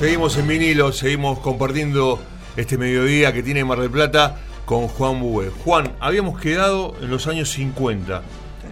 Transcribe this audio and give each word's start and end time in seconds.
Seguimos 0.00 0.36
en 0.38 0.48
vinilo, 0.48 0.92
seguimos 0.92 1.38
compartiendo 1.40 2.18
este 2.56 2.78
mediodía 2.78 3.32
que 3.34 3.42
tiene 3.42 3.64
Mar 3.64 3.78
del 3.80 3.90
Plata 3.90 4.36
con 4.64 4.88
Juan 4.88 5.20
Bue. 5.20 5.50
Juan, 5.64 5.92
habíamos 6.00 6.40
quedado 6.40 6.94
en 7.02 7.10
los 7.10 7.26
años 7.26 7.50
50 7.50 8.22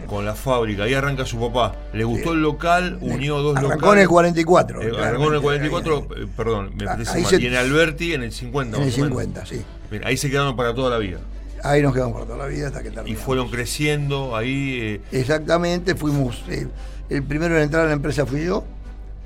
con 0.07 0.25
la 0.25 0.35
fábrica, 0.35 0.85
ahí 0.85 0.95
arranca 0.95 1.27
su 1.27 1.39
papá. 1.39 1.75
Le 1.93 2.03
gustó 2.05 2.33
el 2.33 2.41
local, 2.41 2.97
unió 3.03 3.37
dos 3.43 3.55
locales. 3.57 3.73
Arrancó 3.73 3.93
en 3.93 3.99
el 4.01 4.09
44. 4.09 4.83
Eh, 4.83 4.93
arrancó 5.05 5.29
en 5.29 5.35
el 5.35 5.41
44, 5.43 6.09
eh, 6.17 6.27
perdón, 6.35 6.71
me 6.75 6.85
Ah, 6.85 6.93
parece 6.93 7.19
ahí 7.19 7.25
se- 7.27 7.43
Y 7.43 7.47
en 7.47 7.55
Alberti 7.57 8.15
en 8.15 8.23
el 8.23 8.33
50. 8.33 8.79
En 8.79 8.83
el 8.85 8.89
más 8.89 8.97
o 8.99 9.03
menos. 9.03 9.19
50, 9.19 9.45
sí. 9.47 9.63
Bien, 9.91 10.03
ahí 10.07 10.17
se 10.17 10.31
quedaron 10.31 10.57
para 10.57 10.75
toda 10.75 10.89
la 10.91 10.97
vida. 10.99 11.19
Ahí 11.63 11.83
nos 11.83 11.93
quedamos 11.93 12.15
por 12.17 12.25
toda 12.27 12.39
la 12.39 12.47
vida 12.47 12.69
hasta 12.69 12.83
que 12.83 12.89
Y 12.89 12.93
terminamos. 12.93 13.23
fueron 13.23 13.51
creciendo 13.51 14.35
ahí. 14.35 14.79
eh, 14.81 15.01
Exactamente, 15.13 15.95
fuimos. 15.95 16.43
eh, 16.49 16.69
el 17.11 17.23
primero 17.23 17.55
en 17.57 17.65
entrar 17.65 17.85
a 17.85 17.89
la 17.89 17.93
empresa 17.93 18.25
fui 18.25 18.45
yo, 18.47 18.65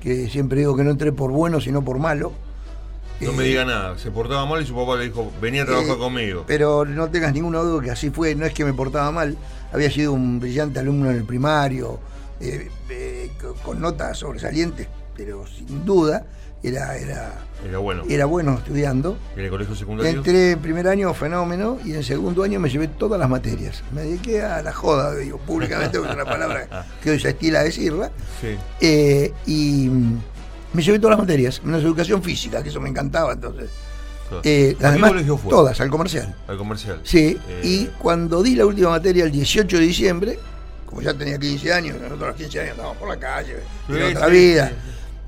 que 0.03 0.29
siempre 0.29 0.59
digo 0.59 0.75
que 0.75 0.83
no 0.83 0.91
entré 0.91 1.11
por 1.13 1.31
bueno, 1.31 1.61
sino 1.61 1.81
por 1.83 1.97
malo. 1.97 2.33
no 3.21 3.31
Eh, 3.31 3.33
me 3.35 3.43
diga 3.43 3.63
nada, 3.63 3.97
se 3.97 4.11
portaba 4.11 4.45
mal 4.45 4.61
y 4.61 4.65
su 4.65 4.75
papá 4.75 4.97
le 4.97 5.05
dijo, 5.05 5.31
venía 5.41 5.63
a 5.63 5.65
trabajar 5.65 5.95
Eh, 5.95 5.97
conmigo. 5.99 6.43
Pero 6.45 6.83
no 6.83 7.09
tengas 7.09 7.33
ninguna 7.33 7.59
duda 7.59 7.81
que 7.81 7.91
así 7.91 8.09
fue, 8.09 8.35
no 8.35 8.45
es 8.45 8.53
que 8.53 8.65
me 8.65 8.73
portaba 8.73 9.09
mal, 9.11 9.37
había 9.71 9.89
sido 9.89 10.11
un 10.11 10.41
brillante 10.41 10.79
alumno 10.79 11.09
en 11.09 11.15
el 11.17 11.23
primario, 11.23 11.99
eh, 12.41 12.69
eh, 12.89 13.31
co- 13.41 13.53
con 13.63 13.79
notas 13.79 14.17
sobresalientes, 14.19 14.87
pero 15.15 15.45
sin 15.47 15.85
duda 15.85 16.25
era, 16.63 16.97
era, 16.97 17.33
Era 17.67 17.77
bueno. 17.79 18.03
era 18.09 18.25
bueno 18.25 18.55
estudiando. 18.57 19.17
En 19.35 19.43
el 19.45 19.49
colegio 19.49 19.75
secundario. 19.75 20.11
Entré 20.11 20.51
en 20.51 20.59
primer 20.59 20.87
año 20.87 21.13
fenómeno 21.13 21.77
y 21.83 21.93
en 21.93 22.03
segundo 22.03 22.43
año 22.43 22.59
me 22.59 22.69
llevé 22.69 22.87
todas 22.87 23.19
las 23.19 23.29
materias. 23.29 23.83
Me 23.93 24.01
dediqué 24.03 24.41
a 24.41 24.61
la 24.61 24.71
joda, 24.73 25.13
digo, 25.15 25.37
públicamente, 25.39 25.97
porque 25.99 26.11
es 26.11 26.15
una 26.15 26.25
palabra 26.25 26.85
que 27.03 27.11
hoy 27.11 27.19
se 27.19 27.29
estila 27.29 27.63
decirla. 27.63 28.11
Sí. 28.41 28.55
Eh, 28.81 29.33
y 29.45 29.87
mm, 29.89 30.19
me 30.73 30.81
llevé 30.81 30.99
todas 30.99 31.17
las 31.17 31.19
materias, 31.27 31.61
menos 31.63 31.83
educación 31.83 32.23
física, 32.23 32.63
que 32.63 32.69
eso 32.69 32.79
me 32.81 32.89
encantaba 32.89 33.33
entonces. 33.33 33.69
Eh, 34.43 34.75
¿A 34.79 34.83
las 34.83 34.93
demás, 34.93 35.11
colegio 35.11 35.37
fue? 35.37 35.49
todas, 35.51 35.79
al 35.79 35.89
comercial. 35.91 36.33
Al 36.47 36.57
comercial. 36.57 36.99
Sí, 37.03 37.37
Eh, 37.47 37.61
y 37.63 37.85
cuando 37.99 38.41
di 38.41 38.55
la 38.55 38.65
última 38.65 38.89
materia 38.89 39.25
el 39.25 39.31
18 39.31 39.77
de 39.77 39.83
diciembre, 39.83 40.39
como 40.87 41.01
ya 41.01 41.13
tenía 41.13 41.37
15 41.37 41.71
años, 41.73 41.97
nosotros 42.01 42.23
a 42.23 42.27
los 42.27 42.35
15 42.37 42.59
años 42.61 42.71
andábamos 42.71 42.97
por 42.97 43.09
la 43.09 43.17
calle, 43.19 43.57
Sí, 43.87 43.93
sí, 43.93 44.31
vida. 44.31 44.69
sí, 44.69 44.75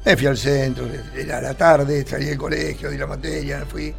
Me 0.06 0.16
fui 0.16 0.28
al 0.28 0.38
centro, 0.38 0.86
era 1.16 1.42
la 1.42 1.54
tarde, 1.56 2.06
salí 2.08 2.26
del 2.26 2.38
colegio, 2.38 2.90
di 2.92 2.98
la 2.98 3.08
materia, 3.08 3.60
me 3.60 3.66
fui. 3.66 3.94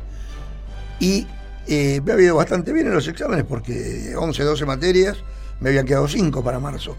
Y 1.01 1.27
eh, 1.67 2.01
me 2.05 2.13
había 2.13 2.27
ido 2.27 2.37
bastante 2.37 2.73
bien 2.73 2.87
en 2.87 2.95
los 2.95 3.09
exámenes 3.09 3.45
porque 3.45 3.73
de 3.73 4.17
11, 4.17 4.43
12 4.45 4.65
materias 4.67 5.17
me 5.61 5.71
habían 5.71 5.85
quedado 5.85 6.07
5 6.07 6.45
para 6.45 6.61
marzo. 6.61 6.97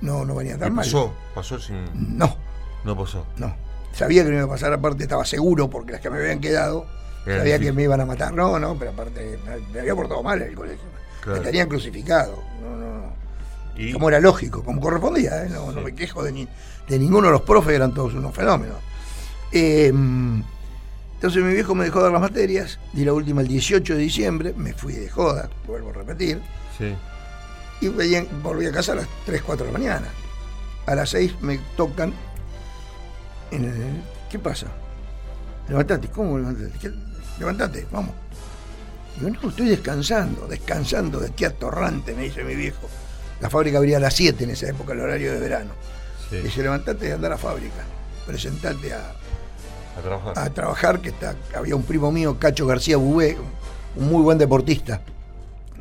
No, 0.00 0.24
no 0.24 0.36
venía 0.36 0.54
¿Y 0.54 0.58
tan 0.58 0.72
mal. 0.72 0.84
pasó? 0.84 1.12
Pasó 1.34 1.58
sin. 1.58 1.84
No, 2.16 2.36
No 2.84 2.96
pasó. 2.96 3.26
no. 3.36 3.54
Sabía 3.92 4.22
que 4.22 4.30
no 4.30 4.36
iba 4.36 4.44
a 4.44 4.48
pasar, 4.48 4.72
aparte 4.72 5.02
estaba 5.02 5.24
seguro 5.24 5.68
porque 5.68 5.92
las 5.92 6.00
que 6.00 6.08
me 6.10 6.18
habían 6.18 6.40
quedado 6.40 6.86
Era 7.26 7.38
sabía 7.38 7.58
que 7.58 7.72
me 7.72 7.82
iban 7.82 8.00
a 8.00 8.06
matar. 8.06 8.32
No, 8.32 8.56
no, 8.60 8.78
pero 8.78 8.92
aparte 8.92 9.36
me, 9.44 9.56
me 9.72 9.80
había 9.80 9.96
portado 9.96 10.22
mal 10.22 10.40
en 10.40 10.48
el 10.50 10.54
colegio. 10.54 10.86
Claro. 11.22 11.40
Me 11.40 11.44
tenían 11.44 11.68
crucificado. 11.68 12.40
No, 12.62 12.76
no, 12.76 12.98
no. 12.98 13.12
Y, 13.78 13.92
Como 13.92 14.08
era 14.08 14.18
lógico, 14.20 14.62
como 14.64 14.80
correspondía, 14.80 15.44
¿eh? 15.44 15.48
no, 15.50 15.68
me 15.72 15.94
quejo 15.94 16.22
de, 16.24 16.32
ni- 16.32 16.48
de 16.88 16.98
ninguno 16.98 17.28
de 17.28 17.32
los 17.32 17.42
profes, 17.42 17.74
eran 17.74 17.94
todos 17.94 18.12
unos 18.14 18.34
fenómenos. 18.34 18.76
Eh, 19.52 19.86
entonces 21.14 21.42
mi 21.42 21.52
viejo 21.54 21.74
me 21.74 21.84
dejó 21.84 22.00
dar 22.02 22.12
las 22.12 22.20
materias, 22.20 22.78
di 22.92 23.04
la 23.04 23.12
última 23.12 23.40
el 23.40 23.48
18 23.48 23.94
de 23.94 24.00
diciembre, 24.00 24.52
me 24.56 24.72
fui 24.72 24.92
de 24.94 25.08
joda, 25.08 25.48
vuelvo 25.66 25.90
a 25.90 25.92
repetir, 25.92 26.40
sí. 26.76 26.94
y 27.80 27.88
volví 27.88 28.66
a 28.66 28.72
casa 28.72 28.92
a 28.92 28.96
las 28.96 29.08
3, 29.26 29.42
4 29.42 29.66
de 29.66 29.72
la 29.72 29.78
mañana. 29.78 30.08
A 30.86 30.94
las 30.94 31.10
6 31.10 31.34
me 31.40 31.58
tocan. 31.76 32.12
En 33.50 33.64
el- 33.64 34.02
¿Qué 34.30 34.38
pasa? 34.38 34.66
Levantate, 35.68 36.08
¿cómo 36.08 36.38
levantate? 36.38 36.72
Levantate, 37.38 37.86
vamos. 37.92 38.12
Digo, 39.16 39.30
no, 39.42 39.48
estoy 39.50 39.68
descansando, 39.68 40.46
descansando 40.46 41.18
de 41.20 41.30
qué 41.30 41.46
atorrante, 41.46 42.14
me 42.14 42.24
dice 42.24 42.42
mi 42.44 42.54
viejo. 42.54 42.88
La 43.40 43.48
fábrica 43.50 43.78
abría 43.78 43.98
a 43.98 44.00
las 44.00 44.14
7 44.14 44.44
en 44.44 44.50
esa 44.50 44.68
época, 44.68 44.92
el 44.92 45.00
horario 45.00 45.32
de 45.32 45.38
verano. 45.40 45.70
sí. 46.30 46.36
Dice, 46.38 46.62
levantate 46.62 47.08
y 47.08 47.10
anda 47.12 47.28
a 47.28 47.30
la 47.30 47.38
fábrica. 47.38 47.84
Presentate 48.26 48.92
a, 48.92 49.12
A 49.96 50.02
trabajar. 50.02 50.38
a 50.38 50.50
trabajar, 50.50 51.00
que 51.00 51.08
está, 51.10 51.34
había 51.56 51.74
un 51.76 51.82
primo 51.84 52.10
mío, 52.12 52.36
Cacho 52.38 52.66
García 52.66 52.96
Bubé, 52.96 53.36
un 53.96 54.08
muy 54.08 54.22
buen 54.22 54.38
deportista. 54.38 55.00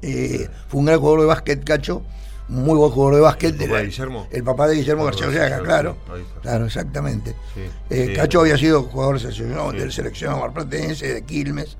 Eh, 0.01 0.47
fue 0.67 0.79
un 0.79 0.85
gran 0.85 0.99
jugador 0.99 1.21
de 1.21 1.25
básquet, 1.25 1.63
Cacho, 1.63 2.03
un 2.49 2.63
muy 2.63 2.77
buen 2.77 2.91
jugador 2.91 3.15
de 3.15 3.21
básquet. 3.21 3.59
¿El 3.59 3.67
papá 3.67 3.77
de 3.79 3.85
Guillermo? 3.85 4.27
El 4.31 4.43
papá 4.43 4.67
de 4.67 4.75
Guillermo 4.75 5.05
García 5.05 5.27
Ortega, 5.27 5.59
claro. 5.63 5.97
Claro, 6.41 6.65
exactamente. 6.67 7.35
Sí, 7.53 7.61
Eh, 7.89 8.05
sí. 8.09 8.13
Cacho 8.13 8.39
había 8.41 8.57
sido 8.57 8.83
jugador 8.83 9.19
seleccionado, 9.19 9.71
del 9.71 9.91
seleccionado 9.91 10.39
marplatense, 10.39 11.13
de 11.15 11.21
Quilmes. 11.23 11.75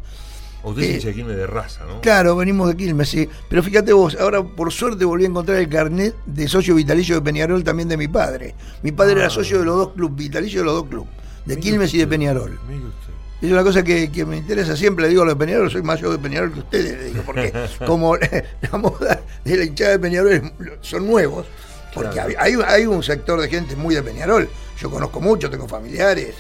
Usted 0.69 0.83
eh, 0.83 0.87
se 0.87 0.93
dice 0.93 1.09
aquí 1.09 1.23
de 1.23 1.47
raza, 1.47 1.85
¿no? 1.85 2.01
Claro, 2.01 2.35
venimos 2.35 2.67
de 2.69 2.75
Quilmes, 2.77 3.09
sí. 3.09 3.27
Pero 3.49 3.63
fíjate 3.63 3.93
vos, 3.93 4.17
ahora 4.19 4.43
por 4.43 4.71
suerte 4.71 5.05
volví 5.05 5.25
a 5.25 5.27
encontrar 5.27 5.57
el 5.57 5.69
carnet 5.69 6.15
de 6.25 6.47
socio 6.47 6.75
vitalicio 6.75 7.15
de 7.15 7.21
Peñarol 7.21 7.63
también 7.63 7.87
de 7.89 7.97
mi 7.97 8.07
padre. 8.07 8.55
Mi 8.83 8.91
padre 8.91 9.15
Ah. 9.15 9.19
era 9.21 9.29
socio 9.29 9.59
de 9.59 9.65
los 9.65 9.75
dos 9.77 9.93
clubes, 9.93 10.15
vitalicio 10.17 10.59
de 10.61 10.65
los 10.65 10.73
dos 10.75 10.85
clubes, 10.87 11.09
de 11.45 11.55
Mire 11.55 11.61
Quilmes 11.61 11.93
y 11.93 11.97
de 11.99 12.07
Peñarol. 12.07 12.59
mire 12.67 12.85
usted. 12.85 13.13
Es 13.39 13.51
una 13.51 13.63
cosa 13.63 13.83
que, 13.83 14.11
que 14.11 14.25
me 14.25 14.37
interesa 14.37 14.75
siempre, 14.75 15.03
le 15.03 15.09
digo 15.09 15.21
a 15.21 15.25
los 15.25 15.37
de 15.37 15.45
Peñarol, 15.45 15.69
soy 15.69 15.83
más 15.83 15.99
yo 15.99 16.11
de 16.11 16.17
Peñarol 16.17 16.51
que 16.53 16.59
ustedes, 16.59 16.97
le 16.97 17.03
digo, 17.05 17.21
porque 17.23 17.53
como 17.85 18.15
la 18.71 18.77
moda 18.79 19.21
de 19.45 19.57
la 19.57 19.63
hinchada 19.63 19.91
de 19.91 19.99
Peñarol 19.99 20.51
son 20.81 21.05
nuevos, 21.05 21.45
porque 21.93 22.09
Claro. 22.13 22.33
hay- 22.39 22.55
hay 22.65 22.85
un 22.87 23.03
sector 23.03 23.39
de 23.39 23.47
gente 23.47 23.75
muy 23.75 23.93
de 23.93 24.01
Peñarol, 24.01 24.49
yo 24.81 24.89
conozco 24.89 25.21
mucho, 25.21 25.49
tengo 25.51 25.67
familiares, 25.67 26.33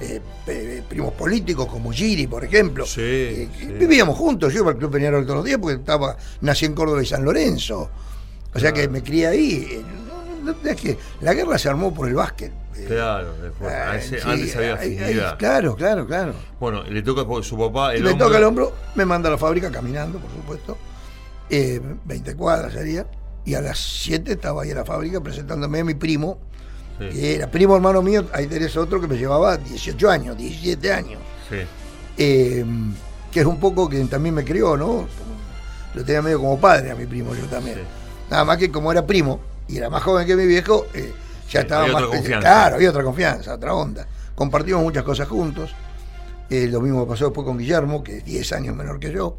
eh, 0.00 0.82
primos 0.88 1.12
políticos 1.14 1.66
como 1.66 1.90
Giri, 1.92 2.26
por 2.26 2.44
ejemplo, 2.44 2.84
Sí, 2.86 3.00
Eh, 3.02 3.48
sí. 3.58 3.66
vivíamos 3.66 4.16
juntos, 4.16 4.52
yo 4.52 4.60
iba 4.60 4.70
al 4.72 4.76
Club 4.78 4.90
Peñarol 4.92 5.24
todos 5.24 5.36
los 5.36 5.44
días 5.44 5.58
porque 5.60 5.76
estaba, 5.78 6.16
nací 6.40 6.64
en 6.66 6.74
Córdoba 6.74 7.02
y 7.02 7.06
San 7.06 7.24
Lorenzo, 7.24 7.90
o 8.52 8.58
sea 8.58 8.72
que 8.72 8.88
me 8.88 9.02
crié 9.02 9.26
ahí, 9.28 9.68
Eh, 9.70 9.84
es 10.64 10.76
que 10.76 10.98
la 11.22 11.32
guerra 11.32 11.56
se 11.58 11.68
armó 11.70 11.94
por 11.94 12.06
el 12.08 12.14
básquet. 12.14 12.52
Eh, 12.76 12.84
Claro, 12.88 13.34
después, 13.40 13.72
eh, 13.72 13.76
antes, 13.76 14.06
sí, 14.08 14.16
antes 14.28 14.56
había 14.56 14.74
afinidad. 14.74 15.38
claro, 15.38 15.74
claro, 15.76 16.06
claro. 16.06 16.34
Bueno, 16.60 16.82
le 16.82 17.02
toca 17.02 17.22
su 17.42 17.56
papá 17.56 17.94
Y 17.94 17.98
el 17.98 18.04
me 18.04 18.10
hombro. 18.10 18.26
toca 18.26 18.38
el 18.38 18.44
hombro, 18.44 18.72
me 18.96 19.04
manda 19.06 19.28
a 19.28 19.32
la 19.32 19.38
fábrica 19.38 19.70
caminando, 19.70 20.18
por 20.18 20.30
supuesto. 20.32 20.76
Eh, 21.48 21.80
20 22.04 22.34
cuadras 22.34 22.72
sería. 22.72 23.06
Y 23.46 23.54
a 23.54 23.60
las 23.60 23.78
7 23.78 24.32
estaba 24.32 24.62
ahí 24.64 24.70
en 24.70 24.76
la 24.76 24.84
fábrica 24.84 25.20
presentándome 25.22 25.80
a 25.80 25.84
mi 25.84 25.94
primo, 25.94 26.38
Sí, 26.98 27.08
que 27.08 27.34
era 27.36 27.50
primo 27.50 27.74
hermano 27.74 28.02
mío. 28.02 28.26
Ahí 28.32 28.46
tenés 28.46 28.76
otro 28.76 29.00
que 29.00 29.06
me 29.08 29.16
llevaba 29.16 29.56
18 29.56 30.10
años, 30.10 30.36
17 30.36 30.92
años. 30.92 31.20
sí. 31.48 31.56
Eh, 32.16 32.64
que 33.32 33.40
es 33.40 33.46
un 33.46 33.58
poco 33.58 33.88
que 33.88 33.98
también 34.04 34.32
me 34.32 34.44
crió, 34.44 34.76
¿no? 34.76 35.08
Lo 35.92 36.04
tenía 36.04 36.22
medio 36.22 36.38
como 36.38 36.60
padre 36.60 36.92
a 36.92 36.94
mi 36.94 37.04
primo, 37.04 37.34
yo 37.34 37.44
también. 37.46 37.78
Sí. 37.78 37.82
Nada 38.30 38.44
más 38.44 38.58
que 38.58 38.70
como 38.70 38.92
era 38.92 39.04
primo 39.04 39.40
y 39.66 39.76
era 39.76 39.90
más 39.90 40.04
joven 40.04 40.24
que 40.24 40.36
mi 40.36 40.46
viejo, 40.46 40.86
eh, 40.94 41.12
ya 41.50 41.62
estaba 41.62 41.88
más. 41.88 42.04
confianza. 42.04 42.38
Claro, 42.38 42.76
había 42.76 42.90
otra 42.90 43.02
confianza, 43.02 43.54
otra 43.54 43.74
onda. 43.74 44.06
Compartimos 44.36 44.82
muchas 44.82 45.02
cosas 45.02 45.26
juntos. 45.26 45.74
Eh, 46.48 46.68
lo 46.68 46.80
mismo 46.80 47.08
pasó 47.08 47.24
después 47.24 47.44
con 47.44 47.58
Guillermo, 47.58 48.04
que 48.04 48.18
es 48.18 48.24
10 48.24 48.52
años 48.52 48.76
menor 48.76 49.00
que 49.00 49.10
yo, 49.10 49.36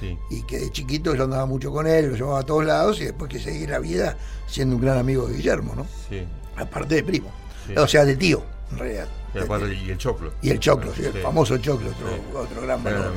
sí. 0.00 0.16
y 0.30 0.42
que 0.44 0.60
de 0.60 0.70
chiquito 0.70 1.14
yo 1.14 1.24
andaba 1.24 1.44
mucho 1.44 1.70
con 1.70 1.86
él, 1.86 2.10
lo 2.10 2.16
llevaba 2.16 2.38
a 2.40 2.44
todos 2.44 2.64
lados, 2.64 3.00
y 3.00 3.04
después 3.04 3.30
que 3.30 3.40
seguir 3.40 3.70
la 3.70 3.80
vida 3.80 4.16
siendo 4.46 4.76
un 4.76 4.82
gran 4.82 4.96
amigo 4.96 5.26
de 5.26 5.34
Guillermo, 5.34 5.74
¿no? 5.74 5.86
sí. 6.08 6.26
Aparte 6.56 6.96
de 6.96 7.02
primo. 7.02 7.30
Sí. 7.66 7.74
O 7.76 7.86
sea, 7.88 8.04
de 8.04 8.16
tío, 8.16 8.42
en 8.72 8.78
realidad. 8.78 9.06
Y, 9.34 9.38
aparte, 9.38 9.74
y 9.74 9.90
el 9.90 9.98
choclo. 9.98 10.32
Y 10.42 10.50
el 10.50 10.60
Choclo, 10.60 10.94
sí, 10.94 11.04
el 11.04 11.12
famoso 11.14 11.58
Choclo, 11.58 11.90
otro, 11.90 12.40
otro 12.40 12.62
gran 12.62 12.84
valor 12.84 13.12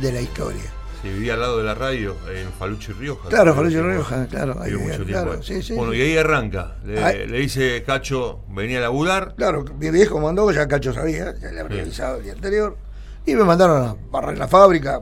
de 0.00 0.12
la 0.12 0.20
historia. 0.22 0.62
Sí, 1.02 1.08
vivía 1.08 1.34
al 1.34 1.40
lado 1.40 1.58
de 1.58 1.64
la 1.64 1.74
radio, 1.74 2.14
en 2.34 2.50
Falucho 2.52 2.92
y 2.92 2.94
Rioja. 2.94 3.28
Claro, 3.28 3.54
Falucho 3.54 3.78
y 3.78 3.82
Rioja, 3.82 4.26
claro, 4.26 4.56
ahí 4.60 4.72
mucho 4.72 4.96
tiempo. 4.96 5.06
claro, 5.06 5.32
ahí. 5.32 5.38
sí, 5.42 5.62
sí, 5.62 5.74
bueno, 5.74 5.92
y 5.94 6.00
ahí 6.00 6.16
arranca. 6.16 6.76
Le, 6.84 7.02
Ahí- 7.02 7.26
le 7.26 7.38
dice 7.40 7.82
Cacho, 7.84 8.40
venía 8.48 8.78
a 8.78 8.82
laburar. 8.82 9.34
Claro, 9.36 9.64
mi 9.78 9.90
viejo 9.90 10.18
mandó, 10.20 10.50
ya 10.50 10.66
Cacho 10.68 10.92
sabía, 10.94 11.34
ya 11.38 11.50
le 11.52 11.60
había 11.60 11.82
avisado 11.82 12.16
el 12.18 12.24
día 12.24 12.32
anterior, 12.32 12.76
y 13.26 13.34
me 13.34 13.44
mandaron 13.44 13.82
a 13.86 13.96
barrer 14.10 14.38
la 14.38 14.48
fábrica, 14.48 15.00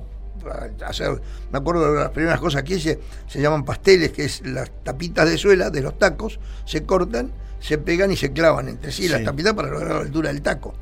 hacer, 0.86 1.20
me 1.52 1.58
acuerdo 1.58 1.92
de 1.92 2.00
las 2.00 2.10
primeras 2.10 2.40
cosas 2.40 2.62
que 2.62 2.74
hice, 2.76 2.98
se 3.26 3.40
llaman 3.40 3.64
pasteles, 3.64 4.12
que 4.12 4.24
es 4.24 4.46
las 4.46 4.70
tapitas 4.84 5.28
de 5.28 5.38
suela 5.38 5.70
de 5.70 5.80
los 5.82 5.98
tacos, 5.98 6.38
se 6.64 6.84
cortan, 6.84 7.30
se 7.60 7.78
pegan 7.78 8.10
y 8.12 8.16
se 8.16 8.32
clavan 8.32 8.68
entre 8.68 8.92
sí, 8.92 9.08
las 9.08 9.20
Sí. 9.20 9.24
tapitas 9.24 9.54
para 9.54 9.68
lograr 9.68 9.94
la 9.96 10.00
altura 10.02 10.28
del 10.32 10.42
taco. 10.42 10.74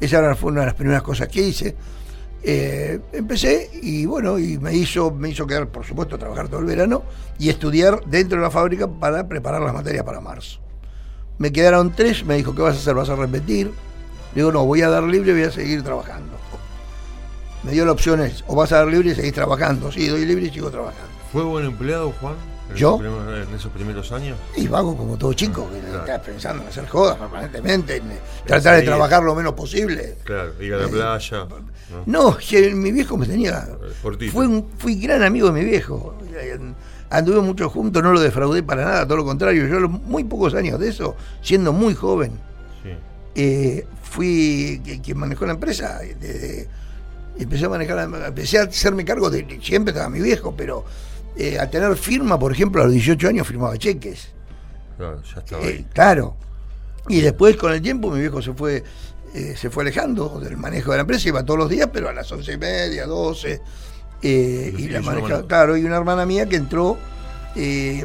Esa 0.00 0.34
fue 0.34 0.50
una 0.52 0.60
de 0.60 0.66
las 0.66 0.74
primeras 0.74 1.02
cosas 1.02 1.28
que 1.28 1.40
hice. 1.42 1.74
Eh, 2.42 3.00
empecé 3.12 3.70
y 3.82 4.06
bueno, 4.06 4.38
y 4.38 4.58
me 4.58 4.72
hizo, 4.74 5.10
me 5.10 5.30
hizo 5.30 5.46
quedar, 5.46 5.68
por 5.68 5.84
supuesto, 5.84 6.16
trabajar 6.18 6.48
todo 6.48 6.60
el 6.60 6.66
verano 6.66 7.02
y 7.38 7.48
estudiar 7.48 8.02
dentro 8.06 8.38
de 8.38 8.44
la 8.44 8.50
fábrica 8.50 8.86
para 8.86 9.26
preparar 9.26 9.62
las 9.62 9.74
materias 9.74 10.04
para 10.04 10.20
marzo. 10.20 10.60
Me 11.38 11.50
quedaron 11.50 11.92
tres, 11.94 12.24
me 12.24 12.36
dijo, 12.36 12.54
¿qué 12.54 12.62
vas 12.62 12.76
a 12.76 12.78
hacer? 12.78 12.94
¿Vas 12.94 13.08
a 13.08 13.16
repetir? 13.16 13.66
Le 14.34 14.42
digo, 14.42 14.52
no, 14.52 14.64
voy 14.64 14.82
a 14.82 14.88
dar 14.88 15.02
libre 15.02 15.30
y 15.32 15.34
voy 15.34 15.42
a 15.44 15.50
seguir 15.50 15.82
trabajando. 15.82 16.35
Me 17.66 17.72
dio 17.72 17.84
la 17.84 17.92
opción, 17.92 18.20
es, 18.20 18.44
o 18.46 18.54
vas 18.54 18.70
a 18.72 18.76
dar 18.76 18.86
libre 18.86 19.10
y 19.10 19.14
seguís 19.14 19.32
trabajando. 19.34 19.90
Sí, 19.92 20.06
doy 20.06 20.24
libre 20.24 20.46
y 20.46 20.50
sigo 20.50 20.70
trabajando. 20.70 21.08
¿Fue 21.32 21.42
buen 21.42 21.66
empleado, 21.66 22.12
Juan? 22.20 22.34
en 22.70 22.76
¿Yo? 22.76 22.98
esos 23.00 23.48
en 23.48 23.54
esos 23.54 23.72
primeros 23.72 24.10
años? 24.12 24.36
Y 24.56 24.66
vago 24.66 24.96
como 24.96 25.16
todo 25.16 25.32
chico, 25.34 25.68
que 25.70 25.78
Claro. 25.80 25.98
estás 26.00 26.20
pensando 26.20 26.62
en 26.62 26.68
hacer 26.68 26.88
jodas 26.88 27.16
permanentemente, 27.16 27.96
en 27.96 28.04
tratar 28.44 28.76
de 28.76 28.82
trabajar 28.82 29.22
lo 29.22 29.34
menos 29.36 29.52
posible. 29.54 30.18
Claro, 30.24 30.52
ir 30.60 30.74
a 30.74 30.78
la 30.78 30.88
playa. 30.88 31.46
¿no? 32.06 32.30
No, 32.30 32.36
que 32.36 32.74
mi 32.74 32.90
viejo 32.90 33.16
me 33.16 33.26
tenía. 33.26 33.68
Fue 34.32 34.46
un- 34.48 34.66
fui 34.78 34.96
gran 35.00 35.22
amigo 35.22 35.46
de 35.48 35.52
mi 35.60 35.64
viejo. 35.64 36.16
Anduve 37.10 37.40
mucho 37.40 37.70
juntos, 37.70 38.02
no 38.02 38.12
lo 38.12 38.20
defraudé 38.20 38.64
para 38.64 38.84
nada, 38.84 39.04
todo 39.06 39.18
lo 39.18 39.24
contrario. 39.24 39.66
Yo 39.68 39.76
a 39.76 39.80
los 39.80 39.90
muy 39.90 40.24
pocos 40.24 40.54
años 40.54 40.80
de 40.80 40.88
eso, 40.88 41.14
siendo 41.42 41.72
muy 41.72 41.94
joven, 41.94 42.32
Sí. 42.82 42.90
eh, 43.36 43.86
fui 44.02 44.82
quien 45.04 45.18
manejó 45.18 45.46
la 45.46 45.52
empresa. 45.52 46.00
desde- 46.00 46.68
empecé 47.38 47.66
a 47.66 47.68
manejar, 47.68 47.98
empecé 48.26 48.58
a 48.58 48.62
hacerme 48.64 49.04
cargo 49.04 49.30
de. 49.30 49.58
Siempre 49.62 49.92
estaba 49.92 50.08
mi 50.10 50.20
viejo, 50.20 50.54
pero 50.56 50.84
eh, 51.36 51.58
a 51.58 51.68
tener 51.70 51.96
firma, 51.96 52.38
por 52.38 52.52
ejemplo, 52.52 52.82
a 52.82 52.84
los 52.84 52.94
18 52.94 53.28
años 53.28 53.46
firmaba 53.46 53.76
cheques. 53.78 54.28
Claro, 54.96 55.22
ya 55.22 55.40
estaba 55.40 55.62
Eh, 55.64 55.66
ahí. 55.68 55.86
claro. 55.92 56.36
Y 57.08 57.20
después, 57.20 57.56
con 57.56 57.72
el 57.72 57.80
tiempo, 57.82 58.10
mi 58.10 58.20
viejo 58.20 58.42
se 58.42 58.52
fue 58.52 58.82
eh, 59.34 59.54
se 59.56 59.68
fue 59.70 59.82
alejando 59.82 60.40
del 60.40 60.56
manejo 60.56 60.92
de 60.92 60.96
la 60.98 61.00
empresa, 61.02 61.28
iba 61.28 61.44
todos 61.44 61.58
los 61.58 61.68
días, 61.68 61.88
pero 61.92 62.08
a 62.08 62.12
las 62.12 62.30
once 62.32 62.52
y 62.54 62.56
media, 62.58 63.06
12. 63.06 63.60
eh, 64.22 64.74
Y 64.78 64.84
y 64.84 64.88
la 64.88 65.02
manejaba. 65.02 65.46
Claro, 65.46 65.76
y 65.76 65.84
una 65.84 65.96
hermana 65.96 66.24
mía 66.24 66.46
que 66.46 66.56
entró 66.56 66.96
eh, 67.54 68.04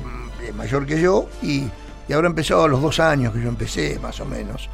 mayor 0.55 0.85
que 0.85 0.99
yo 0.99 1.29
y, 1.41 1.63
y 2.11 2.13
habrá 2.13 2.27
empezado 2.27 2.65
a 2.65 2.67
los 2.67 2.81
dos 2.81 2.99
años 2.99 3.33
que 3.33 3.41
yo 3.41 3.47
empecé, 3.47 3.97
más 3.99 4.19
o 4.19 4.25
menos. 4.25 4.69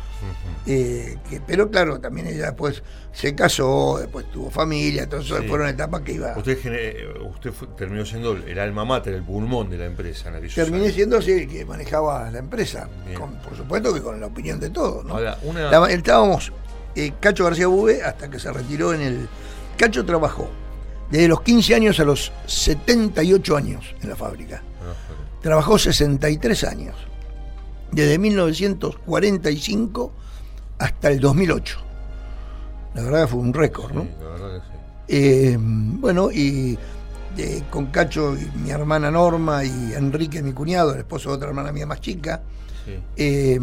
Eh, 0.66 1.18
que- 1.30 1.40
pero 1.40 1.70
claro, 1.70 2.00
también 2.00 2.26
ella 2.26 2.48
después 2.48 2.82
se 3.14 3.36
casó, 3.36 4.00
después 4.00 4.26
tuvo 4.32 4.50
familia, 4.50 5.04
entonces 5.04 5.38
Sí. 5.42 5.48
fueron 5.48 5.68
etapas 5.68 6.02
que 6.02 6.14
iba. 6.14 6.34
Usted, 6.36 6.60
gene- 6.60 6.96
usted 7.30 7.52
fue- 7.54 7.68
terminó 7.78 8.04
siendo 8.06 8.32
el 8.34 8.58
alma 8.60 8.84
mater, 8.86 9.14
el 9.14 9.22
pulmón 9.22 9.70
de 9.70 9.78
la 9.78 9.86
empresa 9.86 10.30
en 10.36 10.48
Terminé 10.50 10.86
años. 10.86 10.96
siendo 10.96 11.18
así 11.20 11.32
el 11.32 11.48
que 11.48 11.64
manejaba 11.64 12.30
la 12.32 12.40
empresa, 12.40 12.90
con- 13.16 13.36
por 13.36 13.56
supuesto 13.56 13.94
que 13.94 14.02
con 14.02 14.20
la 14.20 14.26
opinión 14.26 14.60
de 14.60 14.72
todos. 14.72 15.06
¿no? 15.06 15.14
Ahora, 15.14 15.38
una- 15.44 15.70
La- 15.70 15.88
estábamos, 15.92 16.52
eh, 16.96 17.14
Cacho 17.20 17.44
García 17.46 17.68
Bube, 17.68 18.02
hasta 18.04 18.30
que 18.32 18.40
se 18.40 18.52
retiró 18.52 18.94
en 18.96 19.02
el. 19.02 19.30
Cacho 19.78 20.04
trabajó 20.04 20.50
desde 21.12 21.28
los 21.28 21.42
15 21.42 21.76
años 21.76 22.00
a 22.00 22.04
los 22.04 22.32
78 22.48 23.56
años 23.56 23.94
en 24.02 24.10
la 24.10 24.16
fábrica. 24.16 24.64
Trabajó 25.42 25.78
63 25.78 26.64
años, 26.64 26.96
desde 27.92 28.18
1945 28.20 30.12
hasta 30.80 31.10
el 31.10 31.20
2008. 31.20 31.80
La 32.96 33.04
verdad 33.04 33.28
fue 33.28 33.40
un 33.40 33.54
récord, 33.54 33.92
¿no? 33.94 34.02
sí, 34.04 34.10
la 34.22 34.30
verdad 34.30 34.54
que 34.56 34.60
sí. 34.68 34.74
Eh, 35.10 35.58
bueno, 35.60 36.32
y 36.32 36.78
eh, 37.38 37.64
con 37.70 37.88
Cacho 37.88 38.36
y 38.36 38.50
mi 38.58 38.72
hermana 38.72 39.10
Norma 39.12 39.64
y 39.64 39.94
Enrique, 39.94 40.42
mi 40.42 40.54
cuñado, 40.54 40.94
el 40.94 41.00
esposo 41.00 41.30
de 41.30 41.36
otra 41.36 41.50
hermana 41.50 41.72
mía 41.72 41.86
más 41.86 42.02
chica, 42.02 42.42
Sí. 42.86 42.94
eh, 43.18 43.60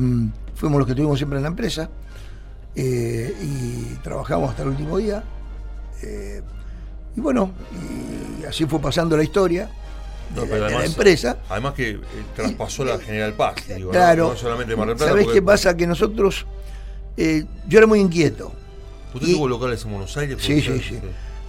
fuimos 0.55 0.79
los 0.79 0.87
que 0.87 0.93
estuvimos 0.93 1.19
siempre 1.19 1.39
en 1.39 1.43
la 1.45 1.49
empresa 1.49 1.89
y 2.77 3.95
trabajamos 4.03 4.51
hasta 4.51 4.63
el 4.63 4.69
último 4.71 4.99
día. 4.99 5.23
Y 7.17 7.21
bueno, 7.21 7.53
y 8.41 8.45
así 8.45 8.67
fue 8.67 8.81
pasando 8.81 9.17
la 9.17 9.23
historia 9.23 9.71
de, 10.31 10.35
No, 10.37 10.43
la, 10.43 10.47
pero 10.47 10.55
de 10.55 10.61
la 10.61 10.67
además- 10.67 10.85
empresa. 10.87 11.37
Además 11.49 11.75
que 11.75 11.91
eh, 11.91 11.99
traspasó 12.35 12.85
la 12.85 12.99
General 12.99 13.33
Paz, 13.35 13.55
digo, 13.69 13.87
¿no? 13.87 13.91
Claro, 13.91 14.29
no, 14.31 14.37
solamente 14.37 14.77
Mar 14.77 14.89
del 14.89 14.97
Plata. 14.97 15.11
¿sabés 15.13 15.27
qué 15.29 15.43
pasa? 15.43 15.77
Que 15.77 15.87
nosotros, 15.87 16.47
eh, 17.17 17.45
yo 17.69 17.79
era 17.79 17.87
muy 17.87 18.01
inquieto, 18.01 18.53
¿Usted 19.15 19.29
y- 19.29 19.35
tuvo 19.35 19.49
locales 19.49 19.85
en 19.85 19.91
Buenos 19.93 20.17
Aires? 20.17 20.37
Sí, 20.41 20.61
¿Puede 20.63 20.81
sí, 20.81 20.89
sí. 20.91 21.01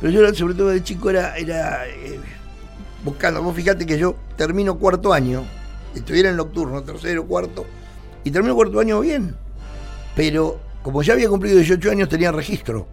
pero 0.02 0.12
yo 0.14 0.34
sobre 0.36 0.54
todo 0.54 0.68
de 0.70 0.84
chico 0.84 1.10
era, 1.10 1.36
era 1.38 1.88
eh, 1.88 2.20
buscando, 3.04 3.42
vos 3.42 3.56
fíjate 3.56 3.86
que 3.86 3.98
yo 3.98 4.16
termino 4.38 4.78
cuarto 4.78 5.14
año, 5.14 5.44
estuviera 5.96 6.30
en 6.30 6.36
nocturno, 6.38 6.84
tercero, 6.84 7.26
cuarto, 7.26 7.66
y 8.24 8.32
termino 8.32 8.56
cuarto 8.56 8.80
año 8.80 9.00
bien, 9.00 9.36
pero 10.16 10.60
como 10.84 11.02
ya 11.02 11.14
había 11.14 11.30
cumplido 11.30 11.58
18 11.58 11.90
años 11.92 12.10
tenía 12.10 12.32
registro. 12.32 12.88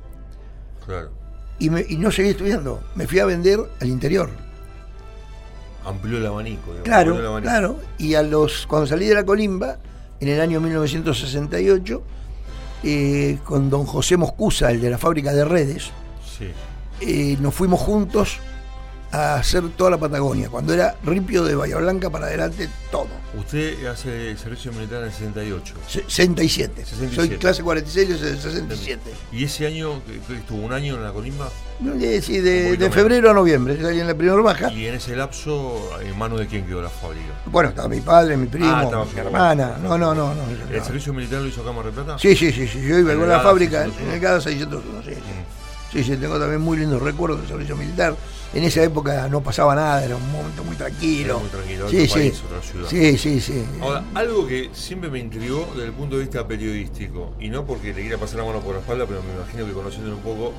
Claro. 0.87 1.11
y, 1.59 1.71
me- 1.71 1.87
y 1.89 1.97
no 1.97 2.11
seguí 2.11 2.31
estudiando. 2.31 2.83
Me 2.97 3.07
fui 3.07 3.21
a 3.21 3.25
vender 3.27 3.61
al 3.81 3.87
interior. 3.89 4.31
Amplió 5.85 6.19
el 6.19 6.27
abanico. 6.27 6.63
digamos, 6.67 6.85
Claro, 6.85 7.11
amplió 7.13 7.21
el 7.21 7.27
abanico. 7.27 7.51
claro. 7.51 7.79
Y 7.99 8.15
a 8.15 8.23
los 8.23 8.67
cuando 8.67 8.87
salí 8.87 9.07
de 9.07 9.15
la 9.15 9.25
colimba, 9.25 9.79
en 10.21 10.29
el 10.29 10.41
año 10.41 10.61
1968, 10.61 12.03
eh, 12.85 13.39
con 13.45 13.71
don 13.71 13.85
José 13.87 14.17
Moscusa, 14.17 14.71
el 14.71 14.81
de 14.81 14.91
la 14.91 14.99
fábrica 14.99 15.33
de 15.33 15.45
redes, 15.45 15.91
Sí. 16.39 16.49
eh, 17.01 17.37
nos 17.41 17.55
fuimos 17.55 17.81
juntos 17.81 18.39
a 19.13 19.35
hacer 19.35 19.69
toda 19.77 19.91
la 19.91 19.99
Patagonia. 19.99 20.49
Cuando 20.49 20.73
era 20.73 20.97
Ripio 21.05 21.45
de 21.45 21.55
Bahía 21.55 21.77
Blanca 21.77 22.09
para 22.11 22.27
adelante, 22.27 22.69
todo. 22.91 23.09
Usted 23.39 23.87
hace 23.87 24.37
servicio 24.37 24.73
militar 24.73 25.01
en 25.01 25.05
el 25.05 25.13
68. 25.13 25.75
67. 25.87 26.85
67. 26.85 27.15
Soy 27.15 27.39
clase 27.39 27.63
46, 27.63 28.09
yo 28.09 28.17
soy 28.17 28.29
del 28.31 28.41
67. 28.41 29.01
¿Y 29.33 29.45
ese 29.45 29.67
año, 29.67 30.01
estuvo 30.37 30.63
un 30.63 30.73
año 30.73 30.97
en 30.97 31.05
la 31.05 31.13
colimba? 31.13 31.51
Sí, 32.23 32.41
de, 32.41 32.91
febrero 32.91 33.31
a 33.31 33.35
noviembre, 33.35 33.81
salí 33.81 34.01
en 34.01 34.07
la 34.07 34.15
primera 34.15 34.41
baja. 34.41 34.73
Y 34.73 34.87
en 34.87 34.95
ese 34.95 35.17
lapso, 35.17 35.91
¿en 36.01 36.17
manos 36.17 36.39
de 36.39 36.47
quién 36.47 36.67
quedó 36.67 36.81
la 36.81 36.91
fábrica? 36.91 37.33
Bueno, 37.47 37.71
estaba 37.71 37.89
mi 37.89 38.01
padre, 38.01 38.37
mi 38.37 38.47
primo, 38.47 38.71
Ah, 38.71 38.85
estaba 38.85 39.05
mi 39.05 39.19
hermana. 39.19 39.79
No, 39.83 39.99
no, 39.99 40.15
no. 40.15 40.35
no, 40.35 40.43
¿El 40.71 40.79
no. 40.79 40.85
servicio 40.85 41.13
militar 41.13 41.43
lo 41.43 41.49
hizo 41.49 41.61
acá 41.63 41.71
en 41.71 41.93
Plata? 41.93 42.19
Sí, 42.19 42.37
sí, 42.37 42.53
sí, 42.53 42.69
sí, 42.69 42.81
yo 42.87 42.99
iba 42.99 43.15
con 43.15 43.29
la 43.29 43.41
fábrica 43.41 43.85
601. 43.85 44.09
en 44.09 44.15
el 44.15 44.21
GADA 44.21 44.41
601, 44.41 45.03
sí, 45.03 45.11
sí. 45.11 45.21
Mm. 45.21 45.63
Sí, 45.93 46.05
sí, 46.05 46.17
tengo 46.17 46.39
también 46.39 46.61
muy 46.63 46.79
lindos 46.79 47.03
recuerdos 47.03 47.41
del 47.41 47.49
servicio 47.49 47.77
militar. 47.77 48.17
En 48.55 48.65
esa 48.65 48.83
época 48.83 49.29
no 49.29 49.43
pasaba 49.43 49.75
nada, 49.75 50.05
era 50.05 50.15
un 50.17 50.31
momento 50.31 50.63
muy 50.63 50.77
tranquilo. 50.77 51.25
Era 51.25 51.39
muy 51.39 51.49
tranquilo, 51.49 51.89
Sí, 51.89 51.97
otro 52.03 52.07
sí. 52.07 52.13
país, 52.21 52.43
otra 52.45 52.63
ciudad. 52.63 52.89
Sí, 52.89 53.17
sí, 53.19 53.41
sí. 53.41 53.65
Ahora, 53.81 54.05
algo 54.15 54.47
que 54.47 54.69
siempre 54.75 55.09
me 55.11 55.19
intrigó 55.21 55.67
desde 55.75 55.87
el 55.87 55.93
punto 55.93 56.17
de 56.17 56.23
vista 56.23 56.47
periodístico, 56.47 57.35
y 57.41 57.49
no 57.49 57.65
porque 57.65 57.95
le 57.95 58.03
quiera 58.03 58.19
pasar 58.19 58.41
la 58.41 58.45
mano 58.45 58.61
por 58.61 58.75
la 58.75 58.81
espalda, 58.81 59.07
pero 59.07 59.23
me 59.23 59.33
imagino 59.35 59.67
que 59.67 59.73
conociéndolo 59.73 60.17
un 60.17 60.23
poco, 60.23 60.53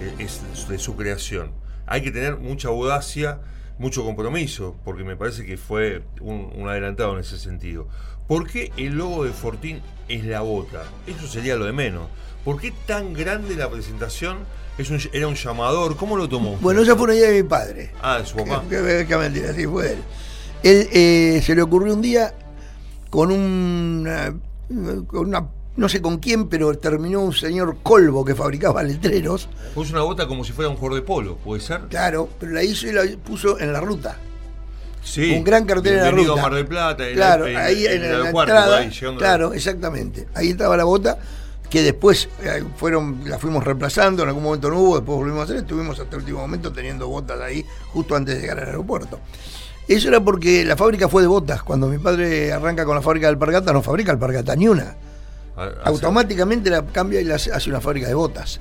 eh, 0.00 0.14
es 0.18 0.68
de 0.68 0.78
su 0.78 0.96
creación. 0.96 1.52
Hay 1.86 2.02
que 2.02 2.10
tener 2.10 2.38
mucha 2.38 2.68
audacia, 2.68 3.40
mucho 3.78 4.04
compromiso, 4.04 4.76
porque 4.84 5.04
me 5.04 5.14
parece 5.16 5.46
que 5.46 5.56
fue 5.56 6.02
un, 6.20 6.50
un 6.56 6.68
adelantado 6.68 7.12
en 7.14 7.20
ese 7.20 7.38
sentido. 7.38 7.86
¿Por 8.26 8.50
qué 8.50 8.72
el 8.76 8.94
logo 8.98 9.24
de 9.24 9.30
Fortín 9.30 9.80
es 10.08 10.24
la 10.24 10.40
bota? 10.40 10.82
Eso 11.06 11.28
sería 11.28 11.54
lo 11.54 11.66
de 11.66 11.72
menos. 11.72 12.08
¿Por 12.44 12.60
qué 12.60 12.72
tan 12.86 13.14
grande 13.14 13.54
la 13.54 13.70
presentación? 13.70 14.38
Es 14.78 14.90
un- 14.90 15.00
era 15.12 15.26
un 15.26 15.34
llamador, 15.34 15.96
¿cómo 15.96 16.16
lo 16.16 16.28
tomó? 16.28 16.56
Bueno, 16.60 16.80
esa 16.82 16.94
fue 16.94 17.04
una 17.04 17.14
idea 17.16 17.30
de 17.30 17.42
mi 17.42 17.48
padre. 17.48 17.90
Ah, 18.00 18.18
de 18.18 18.26
su 18.26 18.36
papá. 18.36 18.62
Que, 18.70 18.76
que- 18.76 19.06
que 19.08 19.16
mentira, 19.16 19.52
sí 19.52 19.66
fue 19.66 19.92
él. 19.92 19.98
Él 20.62 20.88
eh, 20.92 21.42
se 21.44 21.54
le 21.54 21.62
ocurrió 21.62 21.94
un 21.94 22.02
día 22.02 22.32
con 23.10 23.30
una, 23.32 24.34
con 25.06 25.26
una. 25.28 25.46
No 25.76 25.88
sé 25.88 26.02
con 26.02 26.18
quién, 26.18 26.48
pero 26.48 26.76
terminó 26.76 27.20
un 27.20 27.32
señor 27.32 27.78
Colvo 27.84 28.24
que 28.24 28.34
fabricaba 28.34 28.82
letreros. 28.82 29.48
Puso 29.74 29.92
una 29.92 30.02
bota 30.02 30.26
como 30.26 30.42
si 30.44 30.52
fuera 30.52 30.68
un 30.68 30.76
jugador 30.76 30.96
de 31.00 31.06
polo, 31.06 31.36
¿puede 31.36 31.60
ser? 31.60 31.82
Claro, 31.88 32.28
pero 32.40 32.52
la 32.52 32.64
hizo 32.64 32.86
y 32.88 32.92
la 32.92 33.02
puso 33.24 33.58
en 33.60 33.72
la 33.72 33.80
ruta. 33.80 34.16
Sí. 35.04 35.30
un 35.32 35.44
gran 35.44 35.64
cartel 35.64 35.94
en 35.94 36.02
la 36.02 36.10
ruta. 36.10 36.32
a 36.32 36.42
Mar 36.42 36.54
del 36.54 36.66
Plata, 36.66 37.08
en 37.08 37.14
claro, 37.14 37.46
el, 37.46 37.56
ahí 37.56 37.86
en, 37.86 38.02
la 38.24 38.30
por 38.32 38.42
entrada, 38.48 38.78
ahí, 38.78 38.90
claro, 39.16 39.52
exactamente. 39.54 40.26
Ahí 40.34 40.50
estaba 40.50 40.76
la 40.76 40.84
bota 40.84 41.18
que 41.70 41.82
después 41.82 42.28
eh, 42.42 42.64
fueron, 42.76 43.20
la 43.26 43.38
fuimos 43.38 43.62
reemplazando, 43.64 44.22
en 44.22 44.28
algún 44.30 44.42
momento 44.44 44.70
no 44.70 44.78
hubo, 44.80 44.96
después 44.96 45.18
volvimos 45.18 45.40
a 45.40 45.44
hacer, 45.44 45.56
estuvimos 45.56 45.98
hasta 46.00 46.16
el 46.16 46.22
último 46.22 46.38
momento 46.40 46.72
teniendo 46.72 47.08
botas 47.08 47.40
ahí 47.40 47.64
justo 47.92 48.16
antes 48.16 48.36
de 48.36 48.40
llegar 48.40 48.58
al 48.60 48.66
aeropuerto. 48.66 49.20
Eso 49.86 50.08
era 50.08 50.20
porque 50.20 50.64
la 50.64 50.76
fábrica 50.76 51.08
fue 51.08 51.22
de 51.22 51.28
botas. 51.28 51.62
Cuando 51.62 51.86
mi 51.88 51.98
padre 51.98 52.52
arranca 52.52 52.84
con 52.84 52.94
la 52.94 53.02
fábrica 53.02 53.26
de 53.26 53.32
alpargata, 53.32 53.72
no 53.72 53.82
fabrica 53.82 54.12
alpargata 54.12 54.54
ni 54.56 54.68
una. 54.68 54.96
a- 55.56 55.62
a- 55.62 55.72
Automáticamente 55.86 56.68
la 56.70 56.84
cambia 56.86 57.20
y 57.20 57.24
la 57.24 57.34
hace, 57.36 57.52
hace 57.52 57.68
una 57.70 57.80
fábrica 57.80 58.06
de 58.06 58.14
botas. 58.14 58.60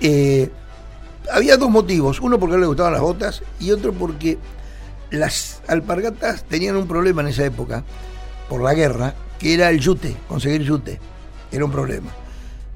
Eh, 0.00 0.50
había 1.32 1.56
dos 1.56 1.70
motivos. 1.70 2.20
Uno 2.20 2.38
porque 2.38 2.54
no 2.54 2.60
le 2.60 2.66
gustaban 2.66 2.92
las 2.92 3.02
botas 3.02 3.42
y 3.60 3.70
otro 3.70 3.92
porque 3.92 4.38
las 5.10 5.62
alpargatas 5.68 6.44
tenían 6.44 6.76
un 6.76 6.86
problema 6.88 7.22
en 7.22 7.28
esa 7.28 7.44
época, 7.44 7.84
por 8.48 8.60
la 8.60 8.74
guerra, 8.74 9.14
que 9.38 9.54
era 9.54 9.70
el 9.70 9.78
yute, 9.80 10.16
conseguir 10.28 10.62
yute. 10.62 11.00
Era 11.52 11.64
un 11.64 11.70
problema. 11.70 12.10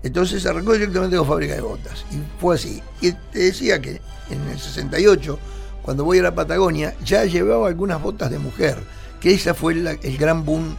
Entonces 0.04 0.44
arrancó 0.46 0.74
directamente 0.74 1.16
con 1.16 1.26
fábrica 1.26 1.54
de 1.54 1.62
botas. 1.62 2.04
Y 2.12 2.18
fue 2.40 2.54
así. 2.54 2.80
Y 3.00 3.10
te 3.12 3.38
decía 3.40 3.80
que 3.80 4.00
en 4.30 4.48
el 4.50 4.58
68, 4.60 5.38
cuando 5.82 6.04
voy 6.04 6.18
a 6.20 6.22
la 6.22 6.34
Patagonia, 6.34 6.94
ya 7.04 7.24
llevaba 7.24 7.66
algunas 7.68 8.00
botas 8.00 8.30
de 8.30 8.38
mujer, 8.38 8.76
que 9.18 9.32
esa 9.34 9.54
fue 9.54 9.74
la- 9.74 9.92
el 9.92 10.16
gran 10.18 10.44
boom 10.44 10.76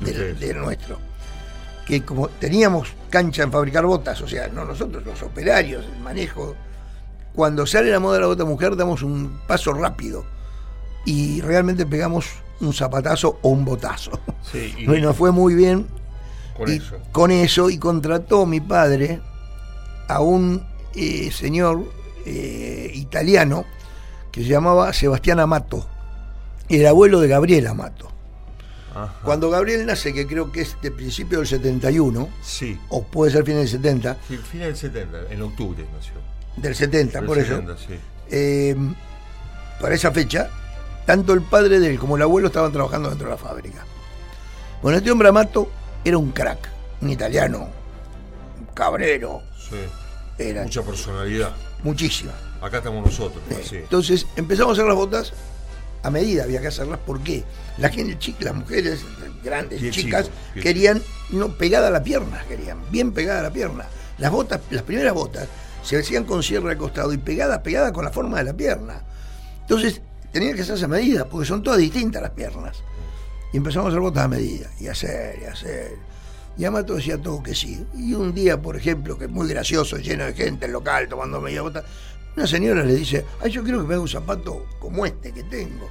del, 0.00 0.58
nuestro. 0.58 0.98
Que 1.84 2.02
como 2.04 2.28
teníamos 2.28 2.88
cancha 3.10 3.42
en 3.42 3.50
fabricar 3.52 3.84
botas, 3.84 4.20
o 4.22 4.28
sea, 4.28 4.48
no 4.48 4.64
nosotros, 4.64 5.04
los 5.04 5.20
operarios, 5.22 5.84
el 5.84 6.00
manejo, 6.02 6.54
cuando 7.34 7.66
sale 7.66 7.90
la 7.90 7.98
moda 8.00 8.14
de 8.14 8.20
la 8.20 8.26
bota 8.28 8.44
mujer 8.44 8.76
damos 8.76 9.02
un 9.02 9.40
paso 9.46 9.72
rápido 9.72 10.24
y 11.04 11.40
realmente 11.40 11.86
pegamos 11.86 12.26
un 12.60 12.72
zapatazo 12.72 13.38
o 13.42 13.48
un 13.48 13.64
botazo. 13.64 14.12
Sí, 14.50 14.74
y 14.78 14.86
Bueno, 14.86 15.12
fue 15.14 15.32
muy 15.32 15.54
bien 15.54 15.86
con 16.64 16.72
y 16.72 16.76
eso. 16.76 16.96
con 17.12 17.30
eso 17.30 17.70
y 17.70 17.78
contrató 17.78 18.46
mi 18.46 18.60
padre 18.60 19.20
a 20.08 20.20
un 20.20 20.64
eh, 20.94 21.30
señor 21.32 21.84
eh, 22.26 22.90
italiano 22.94 23.64
que 24.32 24.42
se 24.42 24.48
llamaba 24.48 24.92
Sebastián 24.92 25.40
Amato. 25.40 25.86
el 26.68 26.86
abuelo 26.86 27.20
de 27.20 27.28
Gabriel 27.28 27.66
Amato. 27.66 28.08
Ajá. 28.94 29.14
Cuando 29.24 29.50
Gabriel 29.50 29.86
nace, 29.86 30.12
que 30.12 30.26
creo 30.26 30.50
que 30.52 30.62
es 30.62 30.76
de 30.82 30.90
principio 30.90 31.38
del 31.38 31.46
71, 31.46 32.28
Sí. 32.42 32.78
o 32.88 33.02
puede 33.04 33.30
ser 33.32 33.44
fin 33.44 33.56
del 33.56 33.68
70, 33.68 34.16
Sí, 34.28 34.36
Fin 34.36 34.60
del 34.60 34.76
70, 34.76 35.18
en 35.30 35.42
octubre 35.42 35.84
nació. 35.96 36.14
del 36.56 36.74
70, 36.74 37.18
Del 37.20 37.26
por 37.26 37.38
eso, 37.38 37.54
70, 37.56 37.76
sí. 37.78 37.94
eh, 38.30 38.76
para 39.80 39.94
esa 39.94 40.10
fecha, 40.10 40.50
tanto 41.06 41.32
el 41.32 41.42
padre 41.42 41.78
de 41.80 41.88
él 41.90 41.98
como 42.00 42.16
el 42.16 42.22
abuelo 42.22 42.48
estaban 42.48 42.72
trabajando 42.72 43.08
dentro 43.08 43.28
de 43.28 43.32
la 43.34 43.38
fábrica. 43.38 43.84
Bueno, 44.82 44.98
este 44.98 45.10
hombre 45.12 45.28
Amato 45.28 45.70
era 46.04 46.18
un 46.18 46.30
crack, 46.32 46.68
un 47.00 47.10
italiano, 47.10 47.68
un 48.58 48.66
cabrero, 48.74 49.42
Sí. 49.68 49.76
era 50.38 50.62
Mucha 50.64 50.82
personalidad. 50.82 51.52
muchísima. 51.82 52.32
Acá 52.60 52.78
estamos 52.78 53.04
nosotros. 53.04 53.42
Eh. 53.50 53.80
Entonces 53.82 54.26
empezamos 54.36 54.70
a 54.70 54.82
hacer 54.82 54.86
las 54.88 54.96
botas 54.96 55.32
a 56.02 56.10
medida, 56.10 56.44
había 56.44 56.60
que 56.60 56.66
hacerlas. 56.68 56.98
¿Por 57.00 57.20
qué? 57.20 57.44
La 57.78 57.88
gente, 57.88 58.18
chi- 58.18 58.36
las 58.40 58.54
mujeres 58.54 59.00
grandes, 59.42 59.80
chicas, 59.92 60.26
chico, 60.26 60.62
querían 60.62 61.02
no 61.30 61.56
pegada 61.56 61.88
a 61.88 61.90
la 61.90 62.02
pierna, 62.02 62.44
querían 62.48 62.78
bien 62.90 63.12
pegada 63.12 63.40
a 63.40 63.42
la 63.44 63.50
pierna. 63.52 63.84
Las 64.18 64.30
botas, 64.30 64.60
las 64.70 64.82
primeras 64.82 65.14
botas, 65.14 65.48
se 65.82 65.98
hacían 65.98 66.24
con 66.24 66.42
cierre 66.42 66.70
al 66.72 66.76
costado 66.76 67.12
y 67.14 67.16
pegadas, 67.18 67.60
pegadas 67.60 67.92
con 67.92 68.04
la 68.04 68.10
forma 68.10 68.36
de 68.38 68.44
la 68.44 68.52
pierna. 68.52 69.02
Entonces 69.62 70.02
tenían 70.32 70.54
que 70.54 70.62
hacerse 70.62 70.84
a 70.84 70.88
medida, 70.88 71.24
porque 71.24 71.46
son 71.46 71.62
todas 71.62 71.78
distintas 71.78 72.20
las 72.20 72.32
piernas. 72.32 72.76
Y 73.52 73.56
empezamos 73.56 73.86
a 73.86 73.88
hacer 73.90 74.00
botas 74.00 74.24
a 74.24 74.28
medida, 74.28 74.70
y 74.78 74.86
hacer, 74.86 75.38
y 75.42 75.44
hacer. 75.44 75.96
Y 76.56 76.64
Amato 76.64 76.94
decía 76.94 77.16
todo 77.16 77.42
que 77.42 77.54
sí. 77.54 77.84
Y 77.96 78.14
un 78.14 78.34
día, 78.34 78.60
por 78.60 78.76
ejemplo, 78.76 79.16
que 79.18 79.24
es 79.24 79.30
muy 79.30 79.48
gracioso, 79.48 79.96
lleno 79.96 80.24
de 80.24 80.34
gente, 80.34 80.66
el 80.66 80.72
local, 80.72 81.08
tomando 81.08 81.40
media 81.40 81.62
bota, 81.62 81.84
una 82.36 82.46
señora 82.46 82.84
le 82.84 82.94
dice, 82.94 83.24
ay, 83.40 83.50
yo 83.50 83.62
quiero 83.62 83.80
que 83.80 83.88
me 83.88 83.94
haga 83.94 84.02
un 84.02 84.08
zapato 84.08 84.66
como 84.78 85.04
este 85.04 85.32
que 85.32 85.42
tengo. 85.44 85.88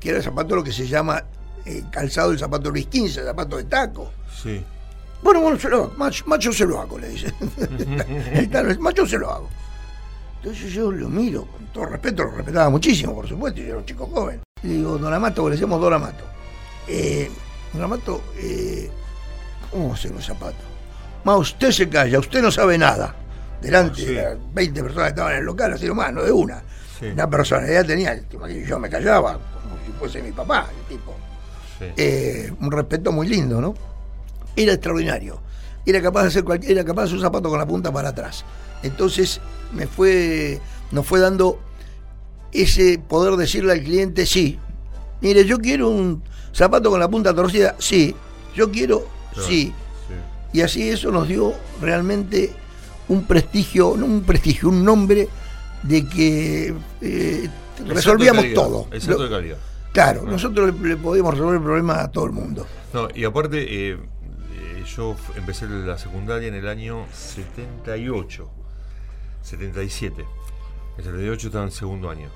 Que 0.00 0.10
era 0.10 0.18
el 0.18 0.24
zapato 0.24 0.56
lo 0.56 0.64
que 0.64 0.72
se 0.72 0.86
llama 0.86 1.24
eh, 1.64 1.84
calzado 1.90 2.32
el 2.32 2.38
zapato 2.38 2.70
Luis 2.70 2.86
XV, 2.86 3.18
el 3.18 3.26
zapato 3.26 3.56
de 3.56 3.64
taco. 3.64 4.12
Sí. 4.42 4.62
Bueno, 5.22 5.40
bueno, 5.40 5.58
se 5.58 5.68
lo 5.68 5.76
hago. 5.76 5.94
Macho, 5.96 6.24
macho 6.26 6.52
se 6.52 6.66
lo 6.66 6.80
hago, 6.80 6.98
le 6.98 7.08
dice. 7.08 7.32
El 8.52 8.78
macho 8.78 9.06
se 9.06 9.18
lo 9.18 9.30
hago. 9.30 9.48
Entonces 10.36 10.72
yo 10.74 10.92
lo 10.92 11.08
miro, 11.08 11.46
con 11.46 11.64
todo 11.72 11.86
respeto, 11.86 12.24
lo 12.24 12.32
respetaba 12.32 12.68
muchísimo, 12.68 13.14
por 13.14 13.26
supuesto, 13.26 13.62
yo 13.62 13.68
era 13.68 13.78
un 13.78 13.86
chico 13.86 14.06
joven. 14.06 14.42
Y 14.62 14.68
digo, 14.68 14.98
Don 14.98 15.14
Amato, 15.14 15.48
le 15.48 15.56
decimos 15.56 15.80
Don 15.80 15.94
Amato. 15.94 16.24
Eh, 16.88 17.30
don 17.72 17.82
Amato, 17.82 18.20
eh, 18.38 18.90
¿cómo 19.70 19.86
va 19.86 19.90
a 19.92 19.94
hacer 19.94 20.12
un 20.12 20.22
zapato? 20.22 20.56
Ma, 21.24 21.36
usted 21.36 21.70
se 21.70 21.88
calla, 21.88 22.18
usted 22.18 22.42
no 22.42 22.50
sabe 22.50 22.76
nada. 22.78 23.14
Delante 23.60 24.00
Sí. 24.00 24.06
de 24.06 24.22
las 24.22 24.36
20 24.52 24.82
personas 24.82 25.04
que 25.06 25.10
estaban 25.10 25.32
en 25.32 25.38
el 25.38 25.44
local, 25.44 25.72
así 25.72 25.86
nomás, 25.86 26.12
no 26.12 26.22
de 26.22 26.32
una. 26.32 26.62
Sí. 27.00 27.06
Una 27.06 27.28
personalidad 27.30 27.84
tenía, 27.86 28.20
yo 28.66 28.78
me 28.78 28.88
callaba, 28.90 29.32
como 29.32 29.76
si 29.86 29.92
fuese 29.98 30.22
mi 30.22 30.32
papá, 30.32 30.68
el 30.78 30.96
tipo 30.96 31.14
sí. 31.78 31.86
eh, 31.96 32.52
un 32.60 32.70
respeto 32.70 33.10
muy 33.10 33.26
lindo, 33.28 33.60
¿no? 33.60 33.74
Era 34.54 34.74
extraordinario. 34.74 35.40
Era 35.86 36.00
capaz 36.02 36.22
de 36.22 36.28
hacer 36.28 36.44
cualquier, 36.44 36.72
era 36.72 36.84
capaz 36.84 37.02
de 37.02 37.06
hacer 37.06 37.16
un 37.16 37.22
zapato 37.22 37.48
con 37.48 37.58
la 37.58 37.66
punta 37.66 37.90
para 37.92 38.10
atrás. 38.10 38.44
Entonces 38.82 39.40
me 39.72 39.86
fue, 39.86 40.60
nos 40.92 41.06
fue 41.06 41.20
dando 41.20 41.58
ese 42.52 42.98
poder 42.98 43.36
decirle 43.36 43.72
al 43.72 43.82
cliente 43.82 44.26
sí. 44.26 44.58
Mire, 45.20 45.44
yo 45.44 45.58
quiero 45.58 45.88
un 45.90 46.22
zapato 46.54 46.90
con 46.90 47.00
la 47.00 47.08
punta 47.08 47.34
torcida, 47.34 47.74
sí. 47.78 48.14
Yo 48.54 48.70
quiero, 48.70 49.06
Claro, 49.32 49.48
sí. 49.48 49.72
Y 50.52 50.60
así 50.60 50.88
eso 50.88 51.10
nos 51.10 51.26
dio 51.26 51.52
realmente 51.80 52.52
un 53.08 53.24
prestigio, 53.24 53.94
no 53.96 54.06
un 54.06 54.22
prestigio, 54.22 54.68
un 54.68 54.84
nombre 54.84 55.28
de 55.82 56.06
que 56.08 56.74
eh, 57.00 57.50
resolvíamos 57.88 58.42
calidad, 58.44 58.62
todo. 58.62 58.88
Lo- 59.08 59.18
de 59.24 59.28
calidad. 59.30 59.56
Claro, 59.92 60.22
nosotros 60.22 60.74
le, 60.80 60.88
le 60.90 60.96
podíamos 60.96 61.34
resolver 61.34 61.56
el 61.56 61.62
problema 61.62 62.00
a 62.02 62.10
todo 62.10 62.26
el 62.26 62.32
mundo. 62.32 62.66
No, 62.92 63.08
y 63.14 63.24
aparte, 63.24 63.90
eh, 63.90 63.92
eh, 63.94 64.84
yo 64.96 65.16
empecé 65.36 65.68
la 65.68 65.98
secundaria 65.98 66.48
en 66.48 66.54
el 66.54 66.68
año 66.68 67.06
78, 67.12 68.48
77. 69.42 70.24
El 70.98 71.04
78 71.04 71.46
estaba 71.48 71.64
en 71.64 71.70
segundo 71.72 72.10
año. 72.10 72.28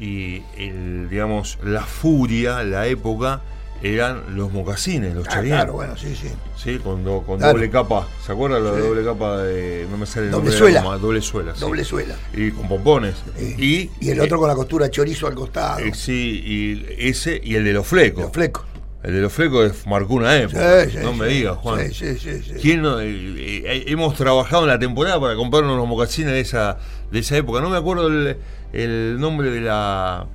Y, 0.00 0.42
el, 0.56 1.08
digamos, 1.10 1.58
la 1.62 1.82
furia, 1.82 2.62
la 2.64 2.86
época, 2.86 3.42
eran 3.82 4.36
los 4.36 4.52
mocasines, 4.52 5.14
los 5.14 5.26
Ah, 5.28 5.40
claro, 5.42 5.74
bueno, 5.74 5.96
sí, 5.96 6.14
sí. 6.14 6.28
Sí, 6.56 6.78
con, 6.78 7.02
do- 7.04 7.22
con 7.22 7.38
Claro. 7.38 7.52
doble 7.54 7.70
capa. 7.70 8.06
¿Se 8.26 8.32
acuerdan 8.32 8.62
lo 8.64 8.74
de 8.74 8.82
Sí. 8.82 8.88
doble 8.88 9.04
capa 9.04 9.38
de. 9.38 9.86
No 9.90 9.96
me 9.96 10.04
sale 10.06 10.26
el 10.26 10.32
Doble 10.32 10.44
nombre 10.50 10.52
la 10.52 10.58
suela. 10.58 10.82
goma, 10.82 10.98
Doble 10.98 11.20
suela. 11.22 11.54
sí. 11.54 11.60
Doble 11.60 11.84
suela. 11.84 12.14
Y 12.34 12.50
con 12.50 12.68
pompones. 12.68 13.14
Sí. 13.38 13.90
Y, 14.00 14.08
el 14.10 14.20
otro 14.20 14.38
con 14.38 14.48
la 14.48 14.54
costura 14.54 14.90
chorizo 14.90 15.26
al 15.26 15.34
costado. 15.34 15.78
eh, 15.80 15.92
sí, 15.94 16.42
y 16.44 16.86
ese 17.08 17.40
y 17.42 17.54
el 17.54 17.64
de 17.64 17.72
los 17.72 17.86
flecos. 17.86 18.24
Los 18.24 18.32
flecos. 18.32 18.64
El 19.02 19.14
de 19.14 19.20
los 19.20 19.32
flecos 19.32 19.70
es- 19.70 19.86
marcó 19.86 20.14
una 20.14 20.36
época. 20.36 20.84
Sí, 20.84 20.90
sí, 20.92 20.98
no 21.02 21.14
me 21.14 21.26
digas, 21.26 21.56
Juan. 21.56 21.88
Sí, 21.88 21.94
sí, 21.94 22.18
sí, 22.18 22.42
sí. 22.42 22.52
¿Quién 22.60 22.82
no- 22.82 23.00
eh, 23.00 23.06
eh, 23.08 23.84
hemos 23.86 24.14
trabajado 24.14 24.62
en 24.64 24.68
la 24.68 24.78
temporada 24.78 25.18
para 25.20 25.34
comprarnos 25.36 25.76
los 25.76 25.88
mocasines 25.88 26.32
de 26.32 26.40
esa, 26.40 26.76
de 27.10 27.18
esa 27.20 27.36
época. 27.36 27.60
No 27.60 27.70
me 27.70 27.78
acuerdo 27.78 28.08
el, 28.08 28.36
el 28.72 29.18
nombre 29.18 29.50
de 29.50 29.60
la 29.62 30.26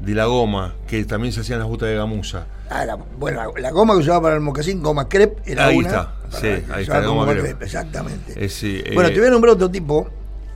de 0.00 0.14
la 0.16 0.24
goma, 0.26 0.74
que 0.88 1.04
también 1.04 1.32
se 1.32 1.42
hacían 1.42 1.60
las 1.60 1.68
botas 1.68 1.88
de 1.88 1.94
gamuza. 1.94 2.46
Ah, 2.68 2.84
la, 2.84 2.96
bueno, 2.96 3.40
la, 3.54 3.60
la 3.60 3.70
goma 3.70 3.94
que 3.94 4.00
usaba 4.00 4.20
para 4.20 4.34
el 4.34 4.40
mocasín, 4.40 4.82
goma 4.82 5.08
crepe, 5.08 5.40
era 5.52 5.66
Ahí 5.68 5.76
una. 5.76 5.88
está, 5.88 6.14
sí, 6.40 6.48
ahí 6.72 6.82
está, 6.82 7.00
la 7.00 7.06
goma 7.06 7.32
crepe. 7.32 7.64
Exactamente. 7.64 8.44
Eh, 8.44 8.48
sí, 8.48 8.82
bueno, 8.94 9.10
eh, 9.10 9.12
te 9.12 9.20
voy 9.20 9.28
a 9.28 9.30
nombrar 9.30 9.54
otro 9.54 9.70
tipo, 9.70 10.10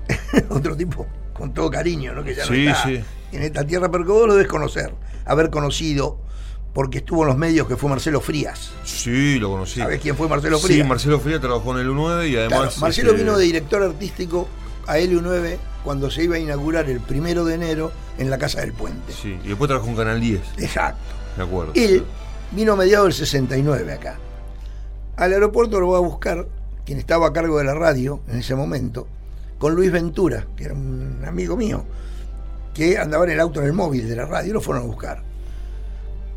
otro 0.51 0.77
tipo 0.77 1.07
con 1.33 1.55
todo 1.55 1.71
cariño, 1.71 2.13
¿no? 2.13 2.25
Que 2.25 2.35
ya 2.35 2.45
Sí, 2.45 2.65
no 2.65 2.71
está 2.73 2.91
en 3.33 3.43
esta 3.43 3.65
tierra, 3.65 3.89
pero 3.91 4.05
que 4.05 4.11
vos 4.11 4.27
lo 4.27 4.35
debes 4.35 4.49
conocer, 4.49 4.93
haber 5.25 5.51
conocido, 5.51 6.19
porque 6.77 6.99
estuvo 6.99 7.23
en 7.23 7.29
los 7.29 7.39
medios, 7.39 7.67
que 7.67 7.75
fue 7.79 7.89
Marcelo 7.89 8.21
Frías. 8.21 8.71
Sí, 8.85 9.39
lo 9.39 9.49
conocí. 9.49 9.81
¿Sabés 9.81 9.99
quién 9.99 10.15
fue 10.15 10.29
Marcelo 10.29 10.59
Sí, 10.59 10.67
Frías? 10.67 10.87
Marcelo 10.87 11.19
Frías 11.21 11.41
trabajó 11.41 11.73
en 11.73 11.79
el 11.79 11.89
U9 11.91 12.29
y 12.29 12.37
además. 12.37 12.59
Claro, 12.59 12.81
Marcelo 12.81 13.11
este, 13.13 13.23
vino 13.23 13.39
de 13.39 13.45
director 13.47 13.83
artístico 13.83 14.47
a 14.87 14.99
LU9 14.99 15.57
cuando 15.83 16.11
se 16.11 16.25
iba 16.25 16.37
a 16.37 16.39
inaugurar 16.39 16.91
el 16.91 17.01
primero 17.01 17.47
de 17.47 17.55
enero 17.55 17.93
en 18.19 18.29
la 18.29 18.37
Casa 18.37 18.61
del 18.61 18.75
Puente. 18.75 19.15
Sí, 19.15 19.39
y 19.43 19.49
después 19.49 19.69
trabajó 19.69 19.89
en 19.89 19.97
Canal 19.97 20.21
10, 20.21 20.41
Exacto. 20.59 21.01
me 21.39 21.45
acuerdo. 21.45 21.73
Él 21.75 22.05
vino 22.51 22.75
a 22.75 22.77
mediados 22.77 23.07
del 23.07 23.15
69 23.15 23.95
acá. 23.95 24.19
Al 25.17 25.33
aeropuerto 25.33 25.81
lo 25.81 25.89
va 25.89 25.97
a 25.97 26.03
buscar 26.03 26.47
quien 26.85 26.99
estaba 26.99 27.29
a 27.29 27.33
cargo 27.33 27.57
de 27.57 27.65
la 27.65 27.73
radio 27.73 28.21
en 28.29 28.41
ese 28.41 28.55
momento, 28.55 29.09
con 29.59 29.75
Luis 29.75 29.91
Ventura, 29.91 30.47
que 30.55 30.65
era 30.65 30.75
un 30.75 31.25
amigo 31.27 31.57
mío, 31.57 31.87
que 32.75 32.99
andaba 32.99 33.25
en 33.25 33.31
el 33.31 33.41
auto 33.41 33.61
en 33.63 33.67
el 33.67 33.73
móvil 33.73 34.07
de 34.07 34.15
la 34.15 34.27
radio, 34.27 34.51
y 34.51 34.53
lo 34.53 34.61
fueron 34.61 34.83
a 34.83 34.87
buscar. 34.87 35.23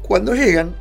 Cuando 0.10 0.34
llegan, 0.34 0.74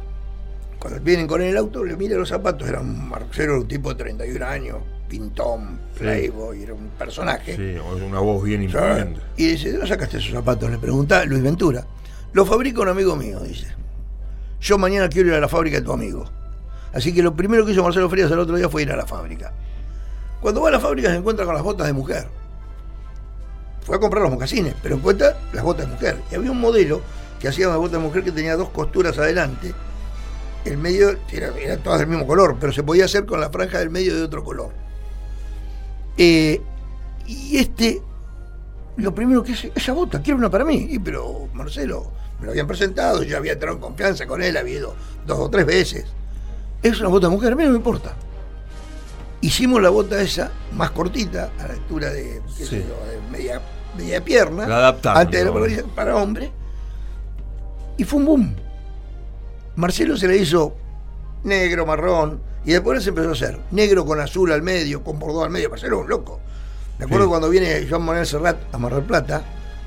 cuando 0.78 1.00
vienen 1.00 1.26
con 1.26 1.42
el 1.42 1.54
auto, 1.54 1.84
le 1.84 1.98
mira 1.98 2.16
los 2.16 2.30
zapatos, 2.30 2.66
era 2.66 2.80
un 2.80 3.10
Marcelo, 3.10 3.58
un 3.58 3.68
tipo 3.68 3.90
de 3.90 3.96
31 3.96 4.46
años, 4.46 4.78
pintón, 5.06 5.78
playboy, 5.98 6.62
era 6.62 6.72
un 6.72 6.88
personaje. 6.98 7.54
Sí, 7.54 7.78
una 8.06 8.20
voz 8.20 8.42
bien 8.42 8.62
imponente. 8.62 9.20
Y 9.36 9.48
dice, 9.48 9.66
¿de 9.66 9.72
dónde 9.72 9.86
sacaste 9.86 10.16
esos 10.16 10.32
zapatos? 10.32 10.70
Le 10.70 10.78
pregunta 10.78 11.26
Luis 11.26 11.42
Ventura. 11.42 11.84
Lo 12.32 12.46
fabrica 12.46 12.80
un 12.80 12.88
amigo 12.88 13.16
mío, 13.16 13.40
dice. 13.40 13.66
Yo 14.62 14.78
mañana 14.78 15.10
quiero 15.10 15.28
ir 15.28 15.34
a 15.34 15.40
la 15.40 15.48
fábrica 15.48 15.76
de 15.76 15.82
tu 15.82 15.92
amigo. 15.92 16.24
Así 16.94 17.12
que 17.12 17.22
lo 17.22 17.36
primero 17.36 17.66
que 17.66 17.72
hizo 17.72 17.82
Marcelo 17.82 18.08
Frías 18.08 18.30
el 18.30 18.38
otro 18.38 18.56
día 18.56 18.70
fue 18.70 18.80
ir 18.80 18.92
a 18.92 18.96
la 18.96 19.06
fábrica. 19.06 19.52
Cuando 20.40 20.62
va 20.62 20.68
a 20.68 20.72
la 20.72 20.80
fábrica 20.80 21.10
se 21.10 21.16
encuentra 21.16 21.44
con 21.44 21.54
las 21.54 21.62
botas 21.62 21.86
de 21.86 21.92
mujer. 21.92 22.26
Fue 23.82 23.96
a 23.96 24.00
comprar 24.00 24.22
los 24.22 24.32
mocasines, 24.32 24.74
pero 24.82 24.94
encuentra 24.94 25.36
las 25.52 25.62
botas 25.62 25.84
de 25.84 25.92
mujer. 25.92 26.16
Y 26.32 26.34
había 26.34 26.50
un 26.50 26.62
modelo 26.62 27.02
que 27.40 27.48
hacía 27.48 27.68
una 27.68 27.76
bota 27.76 27.96
de 27.96 28.02
mujer 28.02 28.24
que 28.24 28.32
tenía 28.32 28.56
dos 28.56 28.70
costuras 28.70 29.16
adelante. 29.18 29.74
El 30.64 30.76
medio 30.78 31.16
era, 31.32 31.56
era 31.56 31.76
todas 31.78 32.00
del 32.00 32.08
mismo 32.08 32.26
color, 32.26 32.56
pero 32.60 32.72
se 32.72 32.82
podía 32.82 33.04
hacer 33.04 33.24
con 33.26 33.40
la 33.40 33.50
franja 33.50 33.78
del 33.78 33.90
medio 33.90 34.14
de 34.14 34.22
otro 34.22 34.42
color. 34.44 34.70
Eh, 36.16 36.60
y 37.26 37.58
este, 37.58 38.02
lo 38.96 39.14
primero 39.14 39.42
que 39.42 39.52
hace, 39.52 39.72
esa 39.74 39.92
bota, 39.92 40.20
quiero 40.20 40.38
una 40.38 40.50
para 40.50 40.64
mí. 40.64 40.88
Y 40.90 40.98
pero 40.98 41.48
Marcelo, 41.52 42.10
me 42.40 42.46
lo 42.46 42.50
habían 42.52 42.66
presentado, 42.66 43.22
yo 43.22 43.36
había 43.36 43.52
entrado 43.52 43.76
en 43.76 43.80
confianza 43.80 44.26
con 44.26 44.42
él, 44.42 44.56
había 44.56 44.78
ido 44.78 44.94
dos 45.26 45.38
o 45.38 45.48
tres 45.48 45.64
veces. 45.64 46.06
Es 46.82 46.98
una 47.00 47.08
bota 47.08 47.28
de 47.28 47.32
mujer, 47.32 47.52
a 47.52 47.56
mí 47.56 47.64
no 47.64 47.70
me 47.70 47.76
importa. 47.76 48.14
Hicimos 49.40 49.80
la 49.80 49.90
bota 49.90 50.20
esa 50.20 50.50
más 50.72 50.90
cortita, 50.90 51.50
a 51.60 51.68
la 51.68 51.74
altura 51.74 52.10
de, 52.10 52.42
qué 52.56 52.64
sé 52.64 52.66
Sí. 52.66 52.84
yo, 52.88 53.06
de 53.10 53.20
media, 53.30 53.60
media 53.96 54.24
pierna, 54.24 54.66
La 54.66 54.88
antes 54.88 55.44
de 55.44 55.50
la 55.50 55.84
para 55.94 56.16
hombre, 56.16 56.50
y 57.98 58.04
fue 58.04 58.18
un 58.20 58.24
boom. 58.24 58.56
Marcelo 59.76 60.16
se 60.16 60.26
le 60.26 60.38
hizo 60.38 60.74
negro, 61.44 61.84
marrón, 61.86 62.40
y 62.64 62.72
después 62.72 63.02
se 63.02 63.10
empezó 63.10 63.28
a 63.28 63.32
hacer 63.32 63.58
negro 63.70 64.04
con 64.04 64.20
azul 64.20 64.50
al 64.52 64.62
medio, 64.62 65.04
con 65.04 65.18
bordó 65.18 65.44
al 65.44 65.50
medio. 65.50 65.68
Marcelo 65.70 65.96
es 65.98 66.02
un 66.04 66.08
loco. 66.08 66.40
Me 66.98 67.04
acuerdo 67.04 67.26
Sí. 67.26 67.28
cuando 67.30 67.48
viene 67.50 67.86
Joan 67.88 68.02
Manuel 68.02 68.26
Serrat 68.26 68.56
a 68.72 68.78
Mar 68.78 68.94
del 68.94 69.04
Plata, 69.04 69.42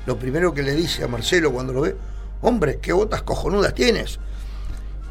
lo 0.06 0.16
primero 0.18 0.54
que 0.54 0.62
le 0.62 0.74
dice 0.74 1.04
a 1.04 1.08
Marcelo 1.08 1.52
cuando 1.52 1.72
lo 1.72 1.82
ve, 1.82 1.94
hombre, 2.40 2.78
qué 2.80 2.92
botas 2.92 3.22
cojonudas 3.22 3.74
tienes. 3.74 4.18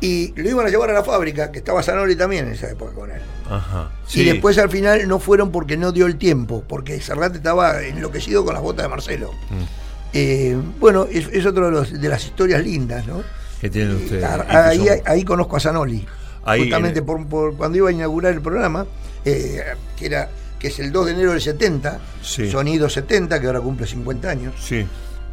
Y 0.04 0.34
lo 0.42 0.50
iban 0.50 0.66
a 0.66 0.70
llevar 0.70 0.90
a 0.90 0.94
la 0.94 1.04
fábrica, 1.04 1.52
que 1.52 1.60
estaba 1.60 1.84
Zanoli 1.84 2.16
también 2.16 2.48
en 2.48 2.54
esa 2.54 2.72
época 2.72 2.92
con 2.94 3.12
él. 3.12 3.22
Ajá. 3.48 3.92
Y 4.16 4.24
después 4.24 4.58
al 4.58 4.72
final 4.72 5.08
no 5.08 5.20
fueron 5.20 5.52
porque 5.52 5.78
no 5.78 5.92
dio 5.92 6.08
el 6.08 6.18
tiempo, 6.18 6.64
porque 6.68 7.00
Serrat 7.00 7.36
estaba 7.36 7.84
enloquecido 7.84 8.44
con 8.44 8.56
las 8.56 8.64
botas 8.64 8.84
de 8.86 8.90
Marcelo. 8.90 9.32
Mm. 9.52 9.81
Eh, 10.14 10.58
bueno, 10.80 11.08
es, 11.10 11.28
es 11.32 11.46
otro 11.46 11.66
de, 11.68 11.72
los- 11.72 12.02
de 12.02 12.10
las 12.10 12.24
historias 12.26 12.64
lindas, 12.64 13.06
¿no? 13.08 13.24
¿Qué 13.60 13.70
tienen 13.70 13.96
ustedes? 13.96 14.24
Ah, 14.50 14.74
¿Y 14.74 14.80
qué 14.84 15.02
Ahí, 15.06 15.24
conozco 15.24 15.56
a 15.56 15.60
Zanoli. 15.60 16.06
Ahí, 16.44 16.62
Justamente 16.64 17.00
en- 17.00 17.06
por, 17.06 17.26
por 17.28 17.56
cuando 17.56 17.78
iba 17.78 17.90
a 17.90 17.92
inaugurar 17.92 18.34
el 18.34 18.42
programa, 18.42 18.86
eh, 19.24 19.62
que 19.98 20.06
era 20.08 20.30
que 20.60 20.68
es 20.68 20.80
el 20.80 20.92
2 20.92 21.08
de 21.08 21.12
enero 21.14 21.32
del 21.32 21.42
70, 21.42 22.00
Sí. 22.22 22.50
Sonido 22.52 22.88
70, 22.90 23.40
que 23.40 23.48
ahora 23.48 23.62
cumple 23.62 23.88
50 23.88 24.30
años. 24.30 24.54
Sí. 24.60 24.86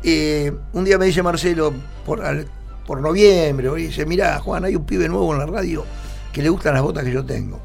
Eh, 0.02 0.52
un 0.73 0.85
día 0.85 0.97
me 0.97 1.06
dice 1.06 1.23
Marcelo, 1.23 1.73
por, 2.06 2.23
al- 2.25 2.47
por 2.87 3.00
noviembre, 3.00 3.68
y 3.78 3.87
dice, 3.88 4.06
mira 4.06 4.38
Juan, 4.40 4.64
hay 4.64 4.75
un 4.76 4.85
pibe 4.87 5.06
nuevo 5.08 5.32
en 5.35 5.40
la 5.40 5.47
radio 5.47 5.85
que 6.32 6.40
le 6.42 6.49
gustan 6.49 6.73
las 6.75 6.82
botas 6.82 7.04
que 7.04 7.11
yo 7.12 7.25
tengo. 7.26 7.61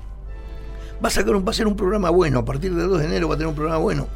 Va 1.03 1.07
a, 1.07 1.11
sacar 1.11 1.35
un, 1.35 1.45
va 1.45 1.51
a 1.51 1.53
ser 1.53 1.67
un 1.67 1.75
programa 1.75 2.09
bueno, 2.09 2.39
a 2.39 2.45
partir 2.45 2.73
del 2.73 2.87
2 2.89 2.99
de 2.99 3.05
enero 3.05 3.27
va 3.29 3.35
a 3.35 3.37
tener 3.37 3.47
un 3.49 3.55
programa 3.55 3.77
bueno. 3.79 4.07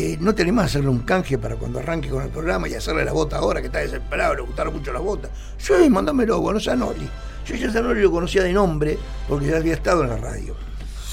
Eh, 0.00 0.16
¿No 0.20 0.32
te 0.32 0.42
animás 0.42 0.62
a 0.62 0.66
hacerle 0.66 0.90
un 0.90 1.00
canje 1.00 1.38
para 1.38 1.56
cuando 1.56 1.80
arranque 1.80 2.08
con 2.08 2.22
el 2.22 2.28
programa 2.28 2.68
y 2.68 2.74
hacerle 2.74 3.04
la 3.04 3.12
bota 3.12 3.36
ahora 3.38 3.60
que 3.60 3.66
está 3.66 3.80
desesperado, 3.80 4.32
le 4.36 4.42
gustaron 4.42 4.74
mucho 4.74 4.92
las 4.92 5.02
botas? 5.02 5.32
Sí, 5.56 5.72
mándamelo, 5.90 6.40
conoce 6.40 6.70
a 6.70 6.76
Noli. 6.76 7.08
Yo 7.44 7.56
ya 7.56 7.68
Zanoli 7.72 8.02
lo 8.02 8.10
conocía 8.12 8.44
de 8.44 8.52
nombre 8.52 8.96
porque 9.28 9.46
ya 9.46 9.56
había 9.56 9.74
estado 9.74 10.04
en 10.04 10.10
la 10.10 10.16
radio. 10.18 10.54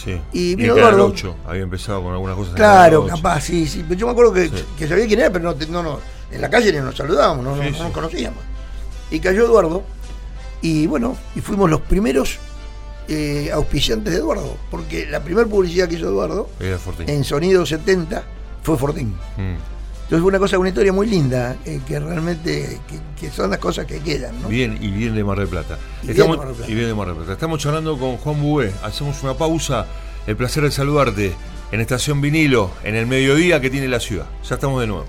Sí. 0.03 0.21
Y 0.33 0.53
vino 0.53 0.77
Eduardo. 0.77 1.07
8, 1.07 1.35
Había 1.47 1.63
empezado 1.63 2.03
con 2.03 2.13
algunas 2.13 2.35
cosas. 2.35 2.53
Claro, 2.53 3.01
Canal 3.05 3.13
8. 3.15 3.23
capaz, 3.23 3.41
sí, 3.41 3.65
sí. 3.65 3.83
Pero 3.87 3.99
yo 3.99 4.05
me 4.05 4.11
acuerdo 4.11 4.33
que, 4.33 4.49
Sí. 4.49 4.65
que 4.77 4.87
sabía 4.87 5.07
quién 5.07 5.19
era, 5.19 5.31
pero 5.31 5.45
no, 5.51 5.65
no, 5.69 5.81
no, 5.83 5.99
en 6.31 6.41
la 6.41 6.49
calle 6.51 6.71
ni 6.71 6.77
nos 6.77 6.95
saludábamos, 6.95 7.43
no, 7.43 7.55
no- 7.55 7.63
Sí, 7.63 7.71
no 7.71 7.83
nos 7.85 7.91
conocíamos. 7.91 8.43
Y 9.09 9.19
cayó 9.19 9.45
Eduardo, 9.45 9.81
y 10.61 10.85
bueno, 10.85 11.17
y 11.35 11.41
fuimos 11.41 11.71
los 11.71 11.81
primeros 11.81 12.37
eh, 13.07 13.49
auspiciantes 13.51 14.13
de 14.13 14.19
Eduardo, 14.19 14.57
porque 14.69 15.07
la 15.07 15.23
primera 15.23 15.47
publicidad 15.47 15.87
que 15.87 15.95
hizo 15.95 16.05
Eduardo 16.07 16.49
en 17.07 17.23
Sonido 17.23 17.65
70 17.65 18.23
fue 18.65 18.77
Fortín. 18.77 19.09
Mm. 19.37 19.55
Entonces 20.05 20.21
fue 20.21 20.29
una 20.29 20.39
cosa, 20.39 20.59
una 20.59 20.69
historia 20.69 20.93
muy 20.93 21.07
linda, 21.07 21.55
eh, 21.65 21.81
que 21.87 21.99
realmente, 21.99 22.79
que, 22.87 22.99
que 23.19 23.31
son 23.31 23.49
las 23.49 23.59
cosas 23.59 23.85
que 23.85 23.99
quedan, 24.01 24.39
¿no? 24.41 24.49
Bien, 24.49 24.77
y 24.81 24.91
bien 24.91 25.15
de 25.15 25.23
Mar 25.23 25.39
del 25.39 25.47
Plata. 25.47 25.79
Y 26.03 26.07
bien 26.07 26.17
de 26.17 26.37
Mar 26.37 26.47
del 26.47 26.55
Plata. 26.55 26.71
y 26.71 26.75
bien 26.75 26.87
de 26.87 26.93
Mar 26.93 27.07
del 27.07 27.15
Plata. 27.15 27.33
Estamos 27.33 27.59
charlando 27.59 27.97
con 27.97 28.17
Juan 28.17 28.41
Bubé. 28.41 28.71
Hacemos 28.83 29.21
una 29.23 29.33
pausa. 29.33 29.87
El 30.27 30.35
placer 30.35 30.63
de 30.63 30.71
saludarte 30.71 31.33
en 31.71 31.81
Estación 31.81 32.21
Vinilo, 32.21 32.71
en 32.83 32.95
el 32.95 33.05
mediodía 33.07 33.61
que 33.61 33.69
tiene 33.69 33.87
la 33.87 33.99
ciudad. 33.99 34.25
Ya 34.47 34.55
estamos 34.55 34.81
de 34.81 34.87
nuevo. 34.87 35.05